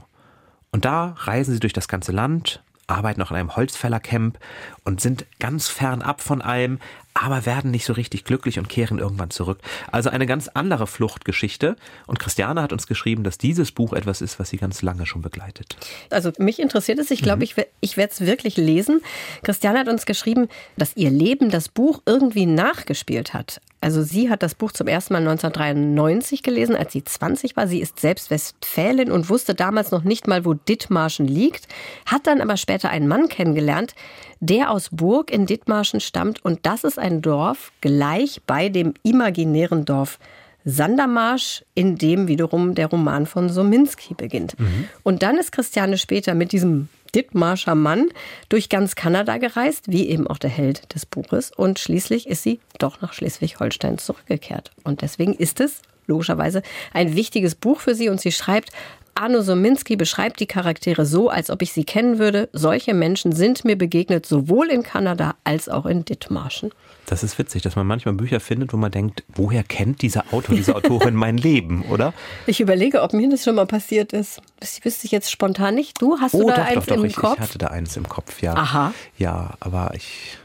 [0.72, 4.38] Und da reisen sie durch das ganze Land, arbeiten auch in einem Holzfällercamp
[4.84, 6.78] und sind ganz fernab von allem,
[7.14, 9.58] aber werden nicht so richtig glücklich und kehren irgendwann zurück.
[9.90, 11.76] Also eine ganz andere Fluchtgeschichte.
[12.06, 15.22] Und Christiane hat uns geschrieben, dass dieses Buch etwas ist, was sie ganz lange schon
[15.22, 15.76] begleitet.
[16.10, 17.10] Also mich interessiert es.
[17.10, 17.42] Ich glaube, mhm.
[17.42, 19.00] ich, ich werde es wirklich lesen.
[19.42, 23.60] Christiane hat uns geschrieben, dass ihr Leben das Buch irgendwie nachgespielt hat.
[23.80, 27.66] Also sie hat das Buch zum ersten Mal 1993 gelesen, als sie 20 war.
[27.66, 31.66] Sie ist selbst Westfälin und wusste damals noch nicht mal, wo Dithmarschen liegt,
[32.04, 33.94] hat dann aber später einen Mann kennengelernt,
[34.40, 39.84] der aus Burg in Dithmarschen stammt und das ist ein Dorf gleich bei dem imaginären
[39.84, 40.18] Dorf
[40.64, 44.58] Sandermarsch, in dem wiederum der Roman von Sominski beginnt.
[44.58, 44.88] Mhm.
[45.02, 48.08] Und dann ist Christiane später mit diesem Dithmarscher Mann
[48.48, 51.50] durch ganz Kanada gereist, wie eben auch der Held des Buches.
[51.54, 54.70] Und schließlich ist sie doch nach Schleswig-Holstein zurückgekehrt.
[54.84, 58.08] Und deswegen ist es logischerweise ein wichtiges Buch für sie.
[58.08, 58.70] Und sie schreibt
[59.14, 62.48] Arno Sominski beschreibt die Charaktere so, als ob ich sie kennen würde.
[62.52, 66.70] Solche Menschen sind mir begegnet, sowohl in Kanada als auch in Dithmarschen.
[67.06, 70.54] Das ist witzig, dass man manchmal Bücher findet, wo man denkt, woher kennt dieser Autor,
[70.54, 72.14] diese Autorin mein Leben, oder?
[72.46, 74.40] Ich überlege, ob mir das schon mal passiert ist.
[74.60, 76.00] Das wüsste ich jetzt spontan nicht.
[76.00, 77.34] Du hast oh, du da doch, eins doch, doch, im ich, Kopf?
[77.34, 78.54] Ich hatte da eins im Kopf, ja.
[78.54, 78.94] Aha.
[79.18, 80.38] Ja, aber ich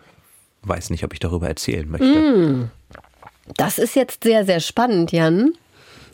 [0.63, 2.07] weiß nicht, ob ich darüber erzählen möchte.
[2.07, 2.71] Mm.
[3.57, 5.53] Das ist jetzt sehr, sehr spannend, Jan.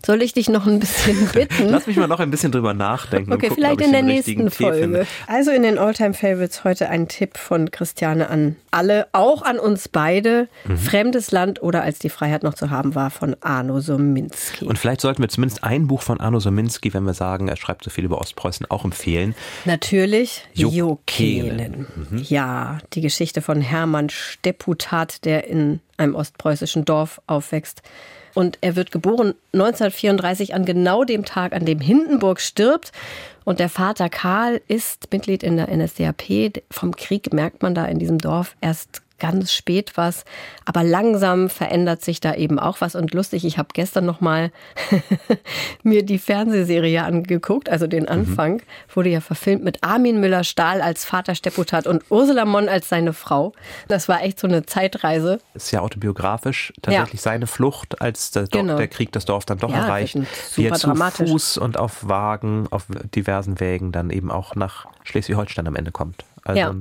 [0.05, 1.69] Soll ich dich noch ein bisschen bitten?
[1.69, 3.31] Lass mich mal noch ein bisschen drüber nachdenken.
[3.33, 5.05] Okay, gucken, vielleicht in der nächsten Folge.
[5.27, 9.89] Also in den Alltime Favorites heute ein Tipp von Christiane an alle, auch an uns
[9.89, 10.47] beide.
[10.65, 10.77] Mhm.
[10.77, 14.65] Fremdes Land oder als die Freiheit noch zu haben war von Arno Sominski.
[14.65, 17.83] Und vielleicht sollten wir zumindest ein Buch von Arno Sominski, wenn wir sagen, er schreibt
[17.83, 19.35] so viel über Ostpreußen, auch empfehlen.
[19.65, 21.87] Natürlich Jokenen.
[21.95, 22.25] Mhm.
[22.27, 27.81] Ja, die Geschichte von Hermann Stepputat, der in einem ostpreußischen Dorf aufwächst.
[28.33, 32.91] Und er wird geboren 1934 an genau dem Tag, an dem Hindenburg stirbt.
[33.43, 36.63] Und der Vater Karl ist Mitglied in der NSDAP.
[36.69, 40.25] Vom Krieg merkt man da in diesem Dorf erst ganz spät was,
[40.65, 43.45] aber langsam verändert sich da eben auch was und lustig.
[43.45, 44.51] Ich habe gestern noch mal
[45.83, 48.09] mir die Fernsehserie angeguckt, also den mhm.
[48.09, 48.61] Anfang, mhm.
[48.93, 53.53] wurde ja verfilmt mit Armin Müller-Stahl als Vater Stepputat und Ursula Monn als seine Frau.
[53.87, 55.39] Das war echt so eine Zeitreise.
[55.53, 57.31] Ist ja autobiografisch tatsächlich ja.
[57.31, 58.77] seine Flucht, als der, genau.
[58.77, 60.17] der, Krieg das Dorf dann doch ja, erreicht.
[60.55, 65.67] Wie er zu Fuß und auf Wagen, auf diversen Wägen dann eben auch nach Schleswig-Holstein
[65.67, 66.25] am Ende kommt.
[66.43, 66.73] Also ja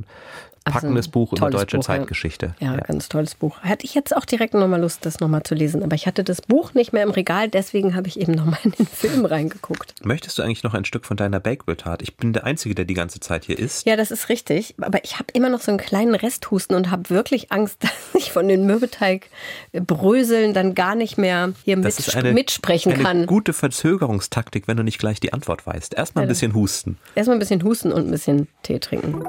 [0.73, 2.55] packendes also Buch über deutsche Buch, Zeitgeschichte.
[2.61, 2.75] Ja.
[2.75, 3.61] ja, ganz tolles Buch.
[3.61, 5.83] Hatte ich jetzt auch direkt nochmal Lust, das nochmal zu lesen.
[5.83, 8.73] Aber ich hatte das Buch nicht mehr im Regal, deswegen habe ich eben nochmal in
[8.73, 9.95] den Film reingeguckt.
[10.05, 12.03] Möchtest du eigentlich noch ein Stück von deiner Bakewell-Tat?
[12.03, 13.87] Ich bin der Einzige, der die ganze Zeit hier isst.
[13.87, 14.75] Ja, das ist richtig.
[14.81, 18.33] Aber ich habe immer noch so einen kleinen Resthusten und habe wirklich Angst, dass ich
[18.33, 19.29] von den Mürbeteig
[19.73, 23.17] bröseln dann gar nicht mehr hier mit, eine, mitsprechen eine kann.
[23.19, 25.95] Eine gute Verzögerungstaktik, wenn du nicht gleich die Antwort weißt.
[25.95, 26.99] Erstmal ein bisschen husten.
[27.15, 29.25] Erstmal ein bisschen husten und ein bisschen Tee trinken.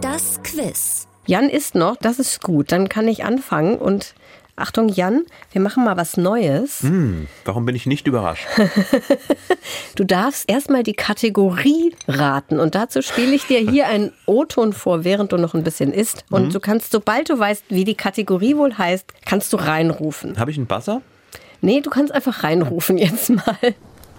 [0.00, 1.06] Das Quiz.
[1.26, 2.72] Jan ist noch, das ist gut.
[2.72, 4.14] Dann kann ich anfangen und
[4.56, 6.82] Achtung, Jan, wir machen mal was Neues.
[6.82, 8.46] Hm, warum bin ich nicht überrascht?
[9.94, 15.04] du darfst erstmal die Kategorie raten und dazu spiele ich dir hier einen O-Ton vor,
[15.04, 16.24] während du noch ein bisschen isst.
[16.28, 16.50] Und mhm.
[16.50, 20.38] du kannst, sobald du weißt, wie die Kategorie wohl heißt, kannst du reinrufen.
[20.38, 21.02] Habe ich einen Buzzer?
[21.60, 23.56] Nee, du kannst einfach reinrufen jetzt mal.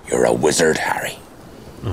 [0.10, 1.14] You're a wizard, Harry.
[1.86, 1.90] Oh.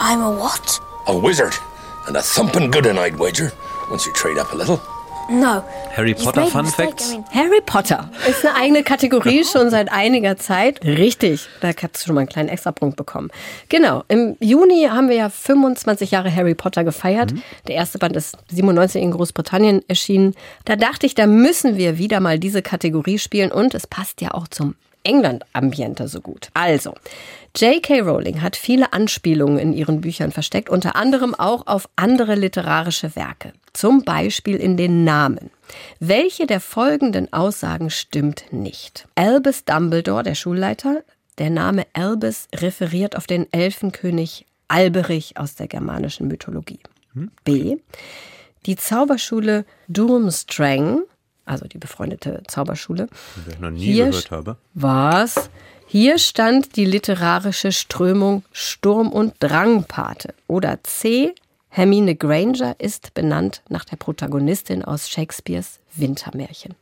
[0.00, 0.80] I'm a what?
[1.10, 1.58] A wizard.
[2.06, 3.50] And a thumping good I'd wager,
[3.90, 4.80] once you trade up a little.
[5.28, 5.64] No.
[5.96, 7.16] Harry Potter Fun Facts?
[7.32, 10.84] Harry Potter ist eine eigene Kategorie schon seit einiger Zeit.
[10.84, 13.30] Richtig, da hast du schon mal einen kleinen Extrapunkt bekommen.
[13.68, 17.32] Genau, im Juni haben wir ja 25 Jahre Harry Potter gefeiert.
[17.32, 17.42] Mhm.
[17.66, 20.36] Der erste Band ist 97 in Großbritannien erschienen.
[20.64, 24.32] Da dachte ich, da müssen wir wieder mal diese Kategorie spielen und es passt ja
[24.32, 26.48] auch zum England-Ambiente so gut.
[26.54, 26.94] Also,
[27.56, 28.00] J.K.
[28.00, 33.52] Rowling hat viele Anspielungen in ihren Büchern versteckt, unter anderem auch auf andere literarische Werke,
[33.72, 35.50] zum Beispiel in den Namen.
[35.98, 39.08] Welche der folgenden Aussagen stimmt nicht?
[39.14, 41.02] Albus Dumbledore, der Schulleiter,
[41.38, 46.80] der Name Albus referiert auf den Elfenkönig Alberich aus der germanischen Mythologie.
[47.44, 47.78] B.
[48.66, 51.02] Die Zauberschule Durmstrang
[51.50, 53.08] also die befreundete Zauberschule.
[53.46, 54.56] Die ich noch nie Hier gehört habe.
[54.74, 55.50] Was?
[55.86, 60.34] Hier stand die literarische Strömung Sturm- und Drangpate.
[60.46, 61.34] Oder C.
[61.68, 66.74] Hermine Granger ist benannt nach der Protagonistin aus Shakespeares Wintermärchen.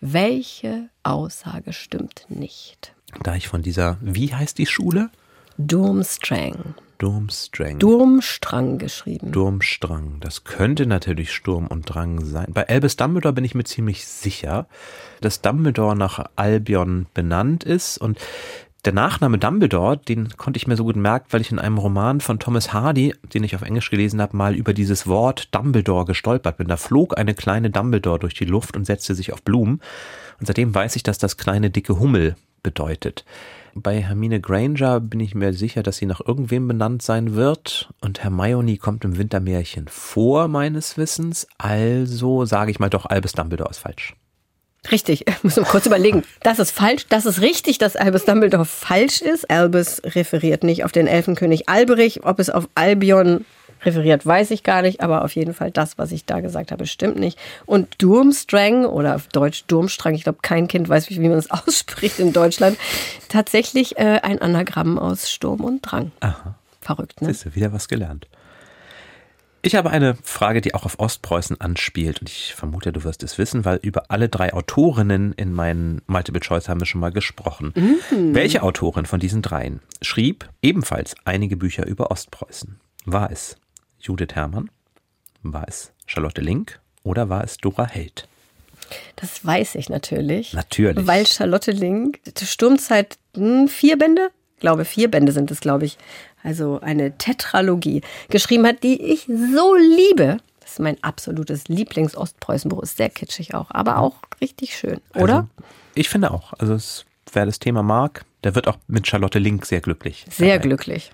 [0.00, 2.92] Welche Aussage stimmt nicht?
[3.22, 5.10] Da ich von dieser, wie heißt die Schule?
[5.58, 6.74] Durmstrang.
[7.02, 7.80] Durmstrang.
[7.80, 9.32] Durmstrang geschrieben.
[9.32, 10.18] Durmstrang.
[10.20, 12.46] Das könnte natürlich Sturm und Drang sein.
[12.54, 14.68] Bei Albus Dumbledore bin ich mir ziemlich sicher,
[15.20, 18.20] dass Dumbledore nach Albion benannt ist und
[18.84, 22.20] der Nachname Dumbledore, den konnte ich mir so gut merken, weil ich in einem Roman
[22.20, 26.58] von Thomas Hardy, den ich auf Englisch gelesen habe, mal über dieses Wort Dumbledore gestolpert
[26.58, 26.68] bin.
[26.68, 29.80] Da flog eine kleine Dumbledore durch die Luft und setzte sich auf Blumen.
[30.38, 33.24] Und seitdem weiß ich, dass das kleine dicke Hummel bedeutet.
[33.74, 37.90] Bei Hermine Granger bin ich mir sicher, dass sie nach irgendwem benannt sein wird.
[38.00, 41.46] Und Hermione kommt im Wintermärchen vor, meines Wissens.
[41.56, 44.14] Also sage ich mal doch, Albus Dumbledore ist falsch.
[44.90, 46.22] Richtig, ich muss mal kurz überlegen.
[46.42, 49.50] Das ist falsch, das ist richtig, dass Albus Dumbledore falsch ist.
[49.50, 52.24] Albus referiert nicht auf den Elfenkönig Alberich.
[52.24, 53.46] Ob es auf Albion
[53.84, 56.86] referiert, weiß ich gar nicht, aber auf jeden Fall das, was ich da gesagt habe,
[56.86, 57.38] stimmt nicht.
[57.66, 62.18] Und Durmstrang oder auf Deutsch Durmstrang, ich glaube, kein Kind weiß, wie man es ausspricht
[62.18, 62.78] in Deutschland,
[63.28, 66.12] tatsächlich äh, ein Anagramm aus Sturm und Drang.
[66.20, 66.54] Aha.
[66.80, 67.28] Verrückt, ne?
[67.28, 68.26] Siehst du, wieder was gelernt.
[69.64, 73.38] Ich habe eine Frage, die auch auf Ostpreußen anspielt und ich vermute, du wirst es
[73.38, 77.72] wissen, weil über alle drei Autorinnen in meinen Multiple Choice haben wir schon mal gesprochen.
[77.76, 78.34] Mhm.
[78.34, 82.80] Welche Autorin von diesen dreien schrieb ebenfalls einige Bücher über Ostpreußen?
[83.04, 83.56] War es
[84.02, 84.70] Judith Herrmann?
[85.42, 88.28] War es Charlotte Link oder war es Dora Held?
[89.16, 90.52] Das weiß ich natürlich.
[90.52, 91.06] Natürlich.
[91.06, 93.16] Weil Charlotte Link, Sturmzeit,
[93.68, 94.30] vier Bände?
[94.56, 95.98] Ich glaube, vier Bände sind es, glaube ich.
[96.42, 100.38] Also eine Tetralogie geschrieben hat, die ich so liebe.
[100.60, 102.82] Das ist mein absolutes Lieblings-Ostpreußen-Buch.
[102.82, 105.34] Ist sehr kitschig auch, aber auch richtig schön, oder?
[105.34, 105.48] Also,
[105.94, 106.52] ich finde auch.
[106.58, 110.24] Also es, wer das Thema mag, der wird auch mit Charlotte Link sehr glücklich.
[110.30, 110.68] Sehr dabei.
[110.68, 111.12] glücklich.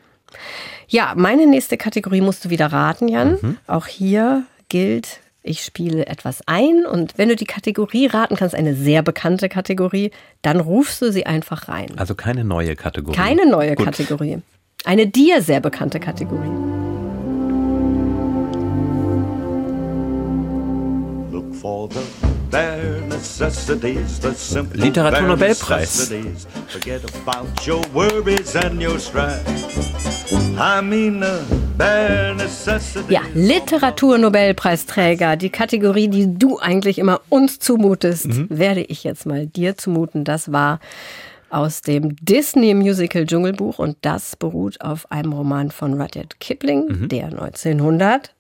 [0.88, 3.38] Ja, meine nächste Kategorie musst du wieder raten, Jan.
[3.40, 3.58] Mhm.
[3.66, 8.74] Auch hier gilt, ich spiele etwas ein und wenn du die Kategorie raten kannst, eine
[8.74, 10.10] sehr bekannte Kategorie,
[10.42, 11.92] dann rufst du sie einfach rein.
[11.96, 13.16] Also keine neue Kategorie.
[13.16, 13.86] Keine neue Gut.
[13.86, 14.38] Kategorie.
[14.84, 16.48] Eine dir sehr bekannte Kategorie.
[21.30, 22.00] Look for the
[24.74, 26.10] Literaturnobelpreis.
[33.08, 38.48] Ja, Literaturnobelpreisträger, die Kategorie, die du eigentlich immer uns zumutest, mhm.
[38.50, 40.24] werde ich jetzt mal dir zumuten.
[40.24, 40.80] Das war
[41.48, 47.08] aus dem Disney-Musical Dschungelbuch und das beruht auf einem Roman von Rudyard Kipling, mhm.
[47.08, 48.34] der 1900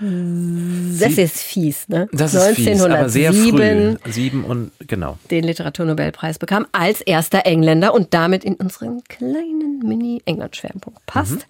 [0.00, 2.08] das ist fies, ne?
[2.12, 3.96] Das ist 1907 fies, aber sehr früh.
[4.12, 5.18] Sieben und genau.
[5.30, 11.32] Den Literaturnobelpreis bekam als erster Engländer und damit in unseren kleinen Mini-England-Schwerpunkt passt.
[11.32, 11.42] Mhm.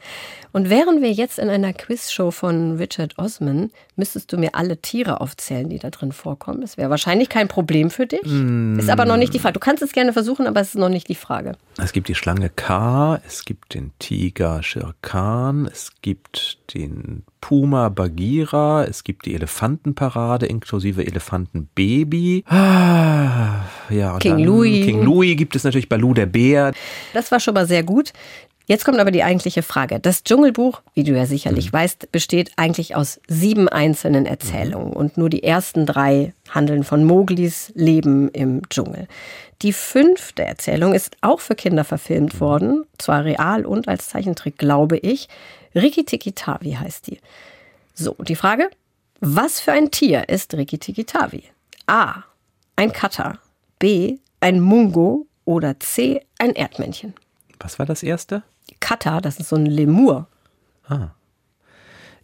[0.59, 5.21] Und wären wir jetzt in einer Quizshow von Richard Osman, müsstest du mir alle Tiere
[5.21, 6.63] aufzählen, die da drin vorkommen.
[6.63, 8.25] Das wäre wahrscheinlich kein Problem für dich.
[8.25, 8.77] Mm.
[8.77, 9.53] Ist aber noch nicht die Frage.
[9.53, 11.53] Du kannst es gerne versuchen, aber es ist noch nicht die Frage.
[11.81, 17.89] Es gibt die Schlange K, es gibt den Tiger Shere Khan, es gibt den Puma
[17.89, 22.43] Bagheera, es gibt die Elefantenparade inklusive Elefantenbaby.
[22.49, 24.87] Ah, ja, King Louis.
[24.87, 26.73] King Louis gibt es natürlich Baloo der Bär.
[27.15, 28.13] Das war schon mal sehr gut.
[28.69, 29.99] Jetzt kommt aber die eigentliche Frage.
[29.99, 31.77] Das Dschungelbuch, wie du ja sicherlich mhm.
[31.79, 37.73] weißt, besteht eigentlich aus sieben einzelnen Erzählungen und nur die ersten drei handeln von Moglis
[37.75, 39.09] Leben im Dschungel.
[39.63, 42.41] Die fünfte Erzählung ist auch für Kinder verfilmt mhm.
[42.41, 45.31] worden, zwar real und als Zeichentrick, glaube ich.
[45.75, 47.21] Riki Tiki Tavi heißt die.
[47.95, 48.69] So, die Frage,
[49.21, 51.45] was für ein Tier ist Riki Tiki Tavi?
[51.87, 52.23] A.
[52.77, 53.39] Ein Katter.
[53.79, 54.19] B.
[54.41, 55.25] Ein Mungo.
[55.47, 56.21] Oder C.
[56.39, 57.15] Ein Erdmännchen.
[57.59, 58.43] Was war das erste?
[58.81, 60.27] Kata, das ist so ein Lemur.
[60.89, 61.09] Ah.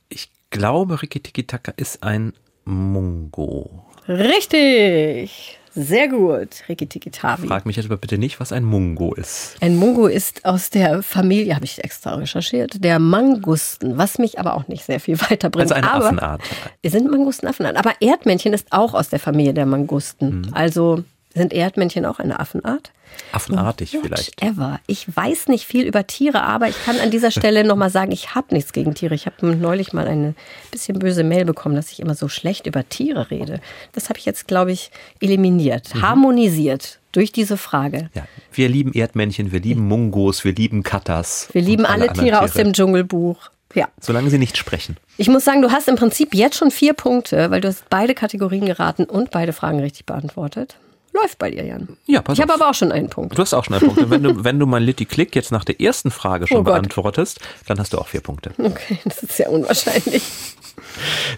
[0.09, 2.33] Ich glaube, Rikitiki-Taka ist ein
[2.65, 3.85] Mungo.
[4.09, 5.59] Richtig.
[5.77, 7.49] Sehr gut, Rikitiki-Tavi.
[7.49, 9.57] Frag mich jetzt aber bitte nicht, was ein Mungo ist.
[9.61, 14.55] Ein Mungo ist aus der Familie, habe ich extra recherchiert, der Mangusten, was mich aber
[14.55, 15.73] auch nicht sehr viel weiterbringt.
[15.73, 16.43] Also eine aber Affenart.
[16.85, 17.77] Sind Mangusten Affenart.
[17.77, 20.43] Aber Erdmännchen ist auch aus der Familie der Mangusten.
[20.43, 20.55] Mhm.
[20.55, 21.03] Also
[21.35, 22.93] sind Erdmännchen auch eine Affenart?
[23.33, 24.43] Affenartig vielleicht.
[24.43, 24.81] Ever.
[24.87, 28.35] Ich weiß nicht viel über Tiere, aber ich kann an dieser Stelle nochmal sagen, ich
[28.35, 29.15] habe nichts gegen Tiere.
[29.15, 30.35] Ich habe neulich mal eine
[30.71, 33.61] bisschen böse Mail bekommen, dass ich immer so schlecht über Tiere rede.
[33.93, 36.03] Das habe ich jetzt, glaube ich, eliminiert, mhm.
[36.03, 38.11] harmonisiert durch diese Frage.
[38.15, 41.49] Ja, wir lieben Erdmännchen, wir lieben Mungos, wir lieben Katas.
[41.53, 43.51] Wir lieben alle, alle Tiere aus dem Dschungelbuch.
[43.75, 43.89] Ja.
[44.01, 44.97] Solange sie nicht sprechen.
[45.17, 48.15] Ich muss sagen, du hast im Prinzip jetzt schon vier Punkte, weil du hast beide
[48.15, 50.77] Kategorien geraten und beide Fragen richtig beantwortet.
[51.15, 51.97] Läuft bei dir, Jan.
[52.07, 53.39] Ja, pass Ich habe aber auch schon einen Punkt.
[53.39, 54.03] Du hast auch schon einen Punkt.
[54.03, 56.63] Und wenn du, wenn du mein Litty Click jetzt nach der ersten Frage schon oh
[56.65, 58.51] beantwortest, dann hast du auch vier Punkte.
[58.59, 60.25] Okay, das ist sehr unwahrscheinlich.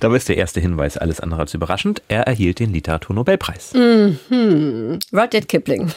[0.01, 2.01] Dabei ist der erste Hinweis alles andere als überraschend.
[2.09, 3.75] Er erhielt den Literaturnobelpreis.
[3.75, 4.99] Mhm.
[5.13, 5.93] Rudyard Kipling.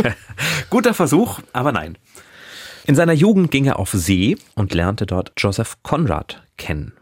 [0.70, 1.96] Guter Versuch, aber nein.
[2.86, 6.92] In seiner Jugend ging er auf See und lernte dort Joseph Conrad kennen.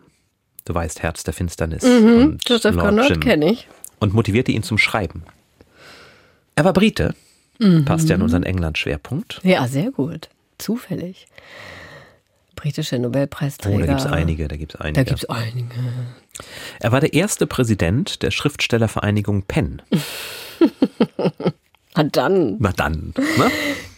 [0.67, 1.83] Du weißt, Herz der Finsternis.
[1.83, 3.67] Mhm, Joseph Lord Conrad kenne ich.
[3.99, 5.25] Und motivierte ihn zum Schreiben.
[6.55, 7.15] Er war Brite.
[7.59, 7.85] Mhm.
[7.85, 9.41] Passt ja in unseren England-Schwerpunkt.
[9.43, 10.29] Ja, sehr gut.
[10.59, 11.27] Zufällig.
[12.57, 13.77] Britische Nobelpreisträger.
[13.77, 15.05] Oh, da gibt es einige, da gibt es einige.
[15.05, 15.75] Da gibt es einige.
[16.81, 19.83] Er war der erste Präsident der Schriftstellervereinigung Penn.
[21.95, 22.57] Na dann.
[22.59, 23.13] Na dann.
[23.17, 23.51] Ne?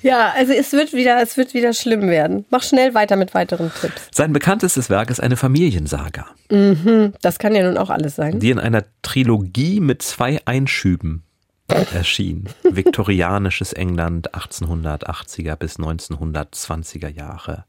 [0.02, 2.44] Ja, also es wird wieder, es wird wieder schlimm werden.
[2.50, 4.08] Mach schnell weiter mit weiteren Tipps.
[4.12, 6.26] Sein bekanntestes Werk ist eine Familiensaga.
[6.50, 8.40] Mhm, das kann ja nun auch alles sein.
[8.40, 11.22] Die in einer Trilogie mit zwei Einschüben
[11.68, 12.48] erschien.
[12.62, 17.64] Viktorianisches England 1880er bis 1920er Jahre.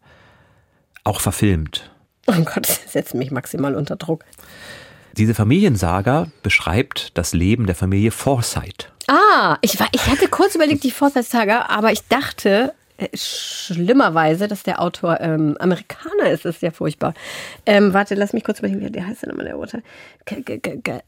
[1.04, 1.92] Auch verfilmt.
[2.28, 4.26] Oh Gott, das setzt mich maximal unter Druck.
[5.14, 8.92] Diese Familiensaga beschreibt das Leben der Familie Forsyth.
[9.08, 14.64] Ah, ich, war, ich hatte kurz überlegt, die Forsyth-Saga, aber ich dachte, äh, schlimmerweise, dass
[14.64, 17.14] der Autor ähm, Amerikaner ist, ist ja furchtbar.
[17.66, 19.82] Ähm, warte, lass mich kurz überlegen, wie der heißt denn nochmal der Autor?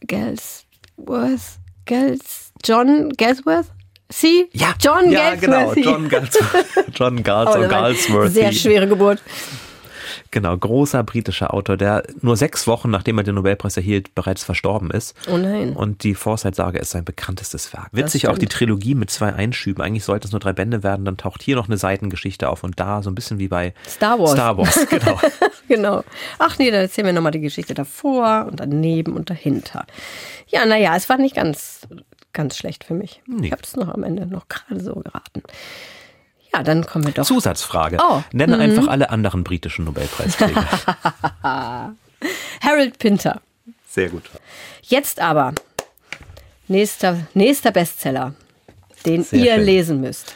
[0.07, 1.59] Galsworth?
[1.87, 3.67] Gals, John Galsworth?
[4.09, 4.47] Sie?
[4.53, 6.65] Ja, John ja, genau, John Galsworth.
[6.93, 8.31] John Gals oh, Galsworth.
[8.31, 9.21] Sehr schwere Geburt.
[10.31, 14.91] Genau, großer britischer Autor, der nur sechs Wochen, nachdem er den Nobelpreis erhielt, bereits verstorben
[14.91, 15.15] ist.
[15.31, 15.73] Oh nein.
[15.73, 17.87] Und die Foresight-Sage ist sein bekanntestes Werk.
[17.91, 19.81] Witzig auch die Trilogie mit zwei Einschüben.
[19.81, 22.79] Eigentlich sollten es nur drei Bände werden, dann taucht hier noch eine Seitengeschichte auf und
[22.79, 24.31] da so ein bisschen wie bei Star Wars.
[24.31, 25.19] Star Wars, genau.
[25.67, 26.03] genau.
[26.39, 29.85] Ach nee, da erzählen wir nochmal die Geschichte davor und daneben und dahinter.
[30.47, 31.81] Ja, naja, es war nicht ganz,
[32.37, 33.21] ganz schlecht für mich.
[33.25, 33.47] Nee.
[33.47, 35.41] Ich habe es noch am Ende noch gerade so geraten.
[36.53, 37.25] Ja, dann kommen wir doch.
[37.25, 37.97] Zusatzfrage.
[38.01, 40.65] Oh, Nenne einfach alle anderen britischen Nobelpreisträger.
[42.61, 43.41] Harold Pinter.
[43.89, 44.23] Sehr gut.
[44.83, 45.53] Jetzt aber
[46.67, 48.33] nächster, nächster Bestseller,
[49.05, 49.65] den Sehr ihr schön.
[49.65, 50.35] lesen müsst.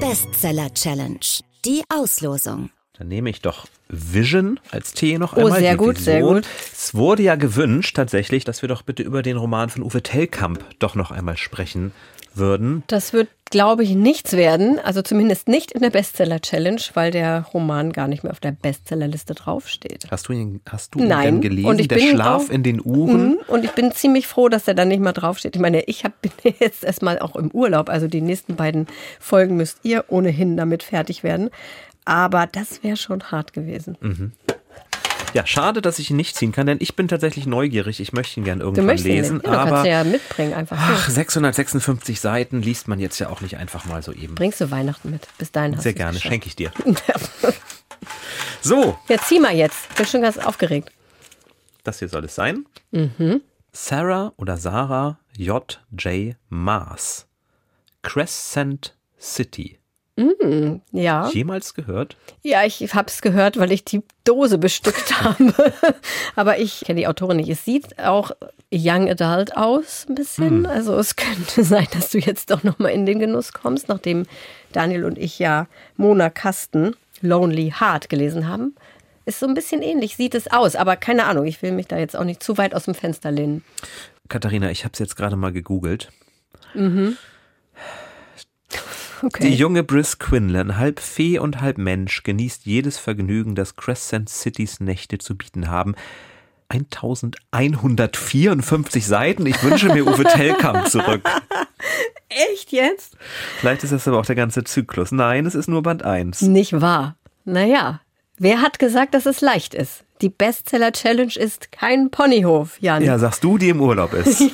[0.00, 1.20] Bestseller Challenge.
[1.64, 2.70] Die Auslosung.
[2.98, 5.58] Dann nehme ich doch Vision als T noch Oh, einmal.
[5.60, 6.44] sehr die gut, sehr gut.
[6.72, 10.64] Es wurde ja gewünscht tatsächlich, dass wir doch bitte über den Roman von Uwe Tellkamp
[10.78, 11.92] doch noch einmal sprechen
[12.36, 12.82] würden.
[12.88, 14.78] Das wird, glaube ich, nichts werden.
[14.80, 19.34] Also zumindest nicht in der Bestseller-Challenge, weil der Roman gar nicht mehr auf der Bestsellerliste
[19.34, 20.06] draufsteht.
[20.10, 21.24] Hast du ihn, hast du ihn Nein.
[21.24, 21.66] denn gelesen?
[21.68, 23.28] Und ich Der bin Schlaf auch- in den Uhren.
[23.30, 23.38] Mhm.
[23.48, 25.54] Und ich bin ziemlich froh, dass der da nicht mal draufsteht.
[25.56, 27.88] Ich meine, ich hab, bin jetzt erstmal auch im Urlaub.
[27.88, 28.86] Also die nächsten beiden
[29.20, 31.50] Folgen müsst ihr ohnehin damit fertig werden.
[32.04, 33.96] Aber das wäre schon hart gewesen.
[34.00, 34.32] Mhm.
[35.32, 37.98] Ja, schade, dass ich ihn nicht ziehen kann, denn ich bin tatsächlich neugierig.
[37.98, 39.36] Ich möchte ihn gern Du irgendwann möchtest ihn lesen.
[39.38, 39.46] nicht.
[39.46, 41.12] Ja, du aber kannst ihn ja mitbringen, einfach ach, so.
[41.12, 44.36] 656 Seiten liest man jetzt ja auch nicht einfach mal so eben.
[44.36, 45.26] Bringst du Weihnachten mit.
[45.38, 46.70] Bis dahin hast Sehr gerne, schenke ich dir.
[48.60, 49.94] So, Ja, zieh mal jetzt.
[49.94, 50.90] Bin schon ganz aufgeregt.
[51.84, 52.64] das hier soll es sein.
[52.92, 53.42] Mhm.
[53.72, 55.82] Sarah oder Sarah J.
[55.98, 56.36] J.
[56.48, 57.26] Maas.
[58.02, 59.78] Crescent City.
[60.92, 61.28] Ja.
[61.30, 62.16] Jemals gehört?
[62.42, 65.52] Ja, ich habe es gehört, weil ich die Dose bestückt habe.
[66.36, 67.48] Aber ich kenne die Autorin nicht.
[67.48, 68.30] Es sieht auch
[68.72, 70.66] Young Adult aus, ein bisschen.
[70.66, 74.24] Also es könnte sein, dass du jetzt doch nochmal in den Genuss kommst, nachdem
[74.72, 78.74] Daniel und ich ja Mona Kasten Lonely Heart gelesen haben.
[79.26, 80.76] Ist so ein bisschen ähnlich, sieht es aus.
[80.76, 83.30] Aber keine Ahnung, ich will mich da jetzt auch nicht zu weit aus dem Fenster
[83.32, 83.64] lehnen.
[84.28, 86.10] Katharina, ich habe es jetzt gerade mal gegoogelt.
[89.22, 89.48] Okay.
[89.48, 94.80] Die junge Briss Quinlan, halb Fee und halb Mensch, genießt jedes Vergnügen, das Crescent Cities
[94.80, 95.94] Nächte zu bieten haben.
[96.68, 99.46] 1154 Seiten.
[99.46, 101.22] Ich wünsche mir Uwe Tellkamp zurück.
[102.28, 103.16] Echt jetzt?
[103.60, 105.12] Vielleicht ist das aber auch der ganze Zyklus.
[105.12, 106.42] Nein, es ist nur Band 1.
[106.42, 107.14] Nicht wahr.
[107.44, 108.00] Naja,
[108.38, 110.02] wer hat gesagt, dass es leicht ist?
[110.20, 113.04] Die Bestseller-Challenge ist kein Ponyhof, Jan.
[113.04, 114.42] Ja, sagst du, die im Urlaub ist.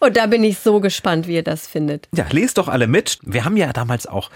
[0.00, 2.08] Und da bin ich so gespannt, wie ihr das findet.
[2.14, 3.18] Ja, lest doch alle mit.
[3.22, 4.30] Wir haben ja damals auch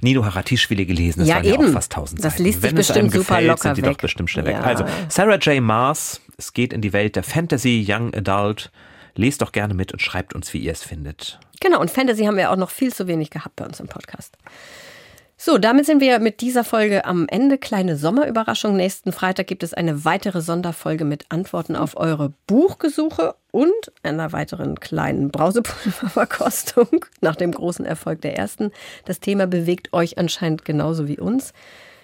[0.00, 1.20] Nino Haratischvili gelesen.
[1.20, 1.68] Das Ja, waren ja eben.
[1.68, 2.42] auch fast 1000 Das Seiten.
[2.44, 3.92] liest sich Wenn es bestimmt einem super gefällt, locker sind die weg.
[3.92, 4.54] doch bestimmt schnell weg.
[4.56, 4.62] Ja.
[4.62, 5.62] Also, Sarah J.
[5.62, 8.72] Maas, es geht in die Welt der Fantasy, Young Adult.
[9.14, 11.38] Lest doch gerne mit und schreibt uns, wie ihr es findet.
[11.60, 14.36] Genau, und Fantasy haben wir auch noch viel zu wenig gehabt bei uns im Podcast.
[15.46, 17.58] So, damit sind wir mit dieser Folge am Ende.
[17.58, 18.76] Kleine Sommerüberraschung.
[18.76, 24.80] Nächsten Freitag gibt es eine weitere Sonderfolge mit Antworten auf eure Buchgesuche und einer weiteren
[24.80, 28.70] kleinen Brausepulververkostung nach dem großen Erfolg der ersten.
[29.04, 31.52] Das Thema bewegt euch anscheinend genauso wie uns.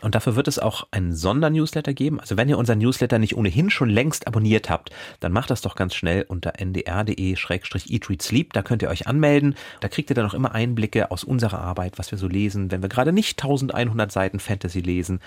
[0.01, 2.21] Und dafür wird es auch einen Sondernewsletter geben.
[2.21, 4.91] Also wenn ihr unseren Newsletter nicht ohnehin schon längst abonniert habt,
[5.21, 8.53] dann macht das doch ganz schnell unter ndr.de-eatreadsleep.
[8.53, 9.55] Da könnt ihr euch anmelden.
[9.81, 12.83] Da kriegt ihr dann auch immer Einblicke aus unserer Arbeit, was wir so lesen, wenn
[12.83, 15.21] wir gerade nicht 1100 Seiten Fantasy lesen.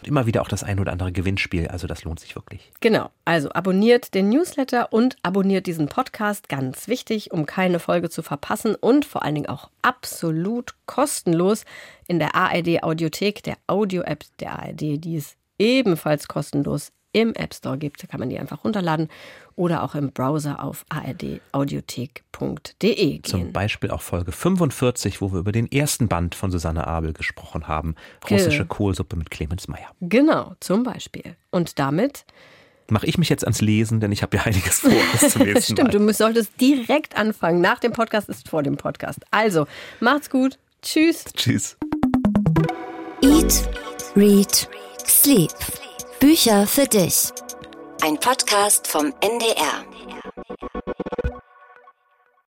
[0.00, 1.68] Und immer wieder auch das ein oder andere Gewinnspiel.
[1.68, 2.70] Also das lohnt sich wirklich.
[2.80, 8.22] Genau, also abonniert den Newsletter und abonniert diesen Podcast, ganz wichtig, um keine Folge zu
[8.22, 11.64] verpassen und vor allen Dingen auch absolut kostenlos
[12.08, 17.78] in der ARD Audiothek, der Audio-App der ARD, die es ebenfalls kostenlos im App Store
[17.78, 18.02] gibt.
[18.02, 19.08] Da kann man die einfach runterladen
[19.56, 23.52] oder auch im Browser auf ardaudiothek.de Zum gehen.
[23.52, 27.94] Beispiel auch Folge 45, wo wir über den ersten Band von Susanne Abel gesprochen haben.
[28.30, 29.88] Russische Kohlsuppe mit Clemens Meyer.
[30.00, 31.36] Genau, zum Beispiel.
[31.50, 32.24] Und damit
[32.90, 35.72] Mache ich mich jetzt ans Lesen, denn ich habe ja einiges vor bis zum nächsten
[35.74, 36.06] Stimmt, du Mal.
[36.06, 37.60] müsst- solltest direkt anfangen.
[37.60, 39.18] Nach dem Podcast ist vor dem Podcast.
[39.30, 39.66] Also,
[40.00, 40.58] macht's gut.
[40.80, 41.24] Tschüss.
[41.34, 41.76] Tschüss.
[43.20, 43.68] Eat,
[44.14, 44.68] Read,
[45.04, 45.50] Sleep.
[46.20, 47.32] Bücher für dich.
[48.00, 49.84] Ein Podcast vom NDR.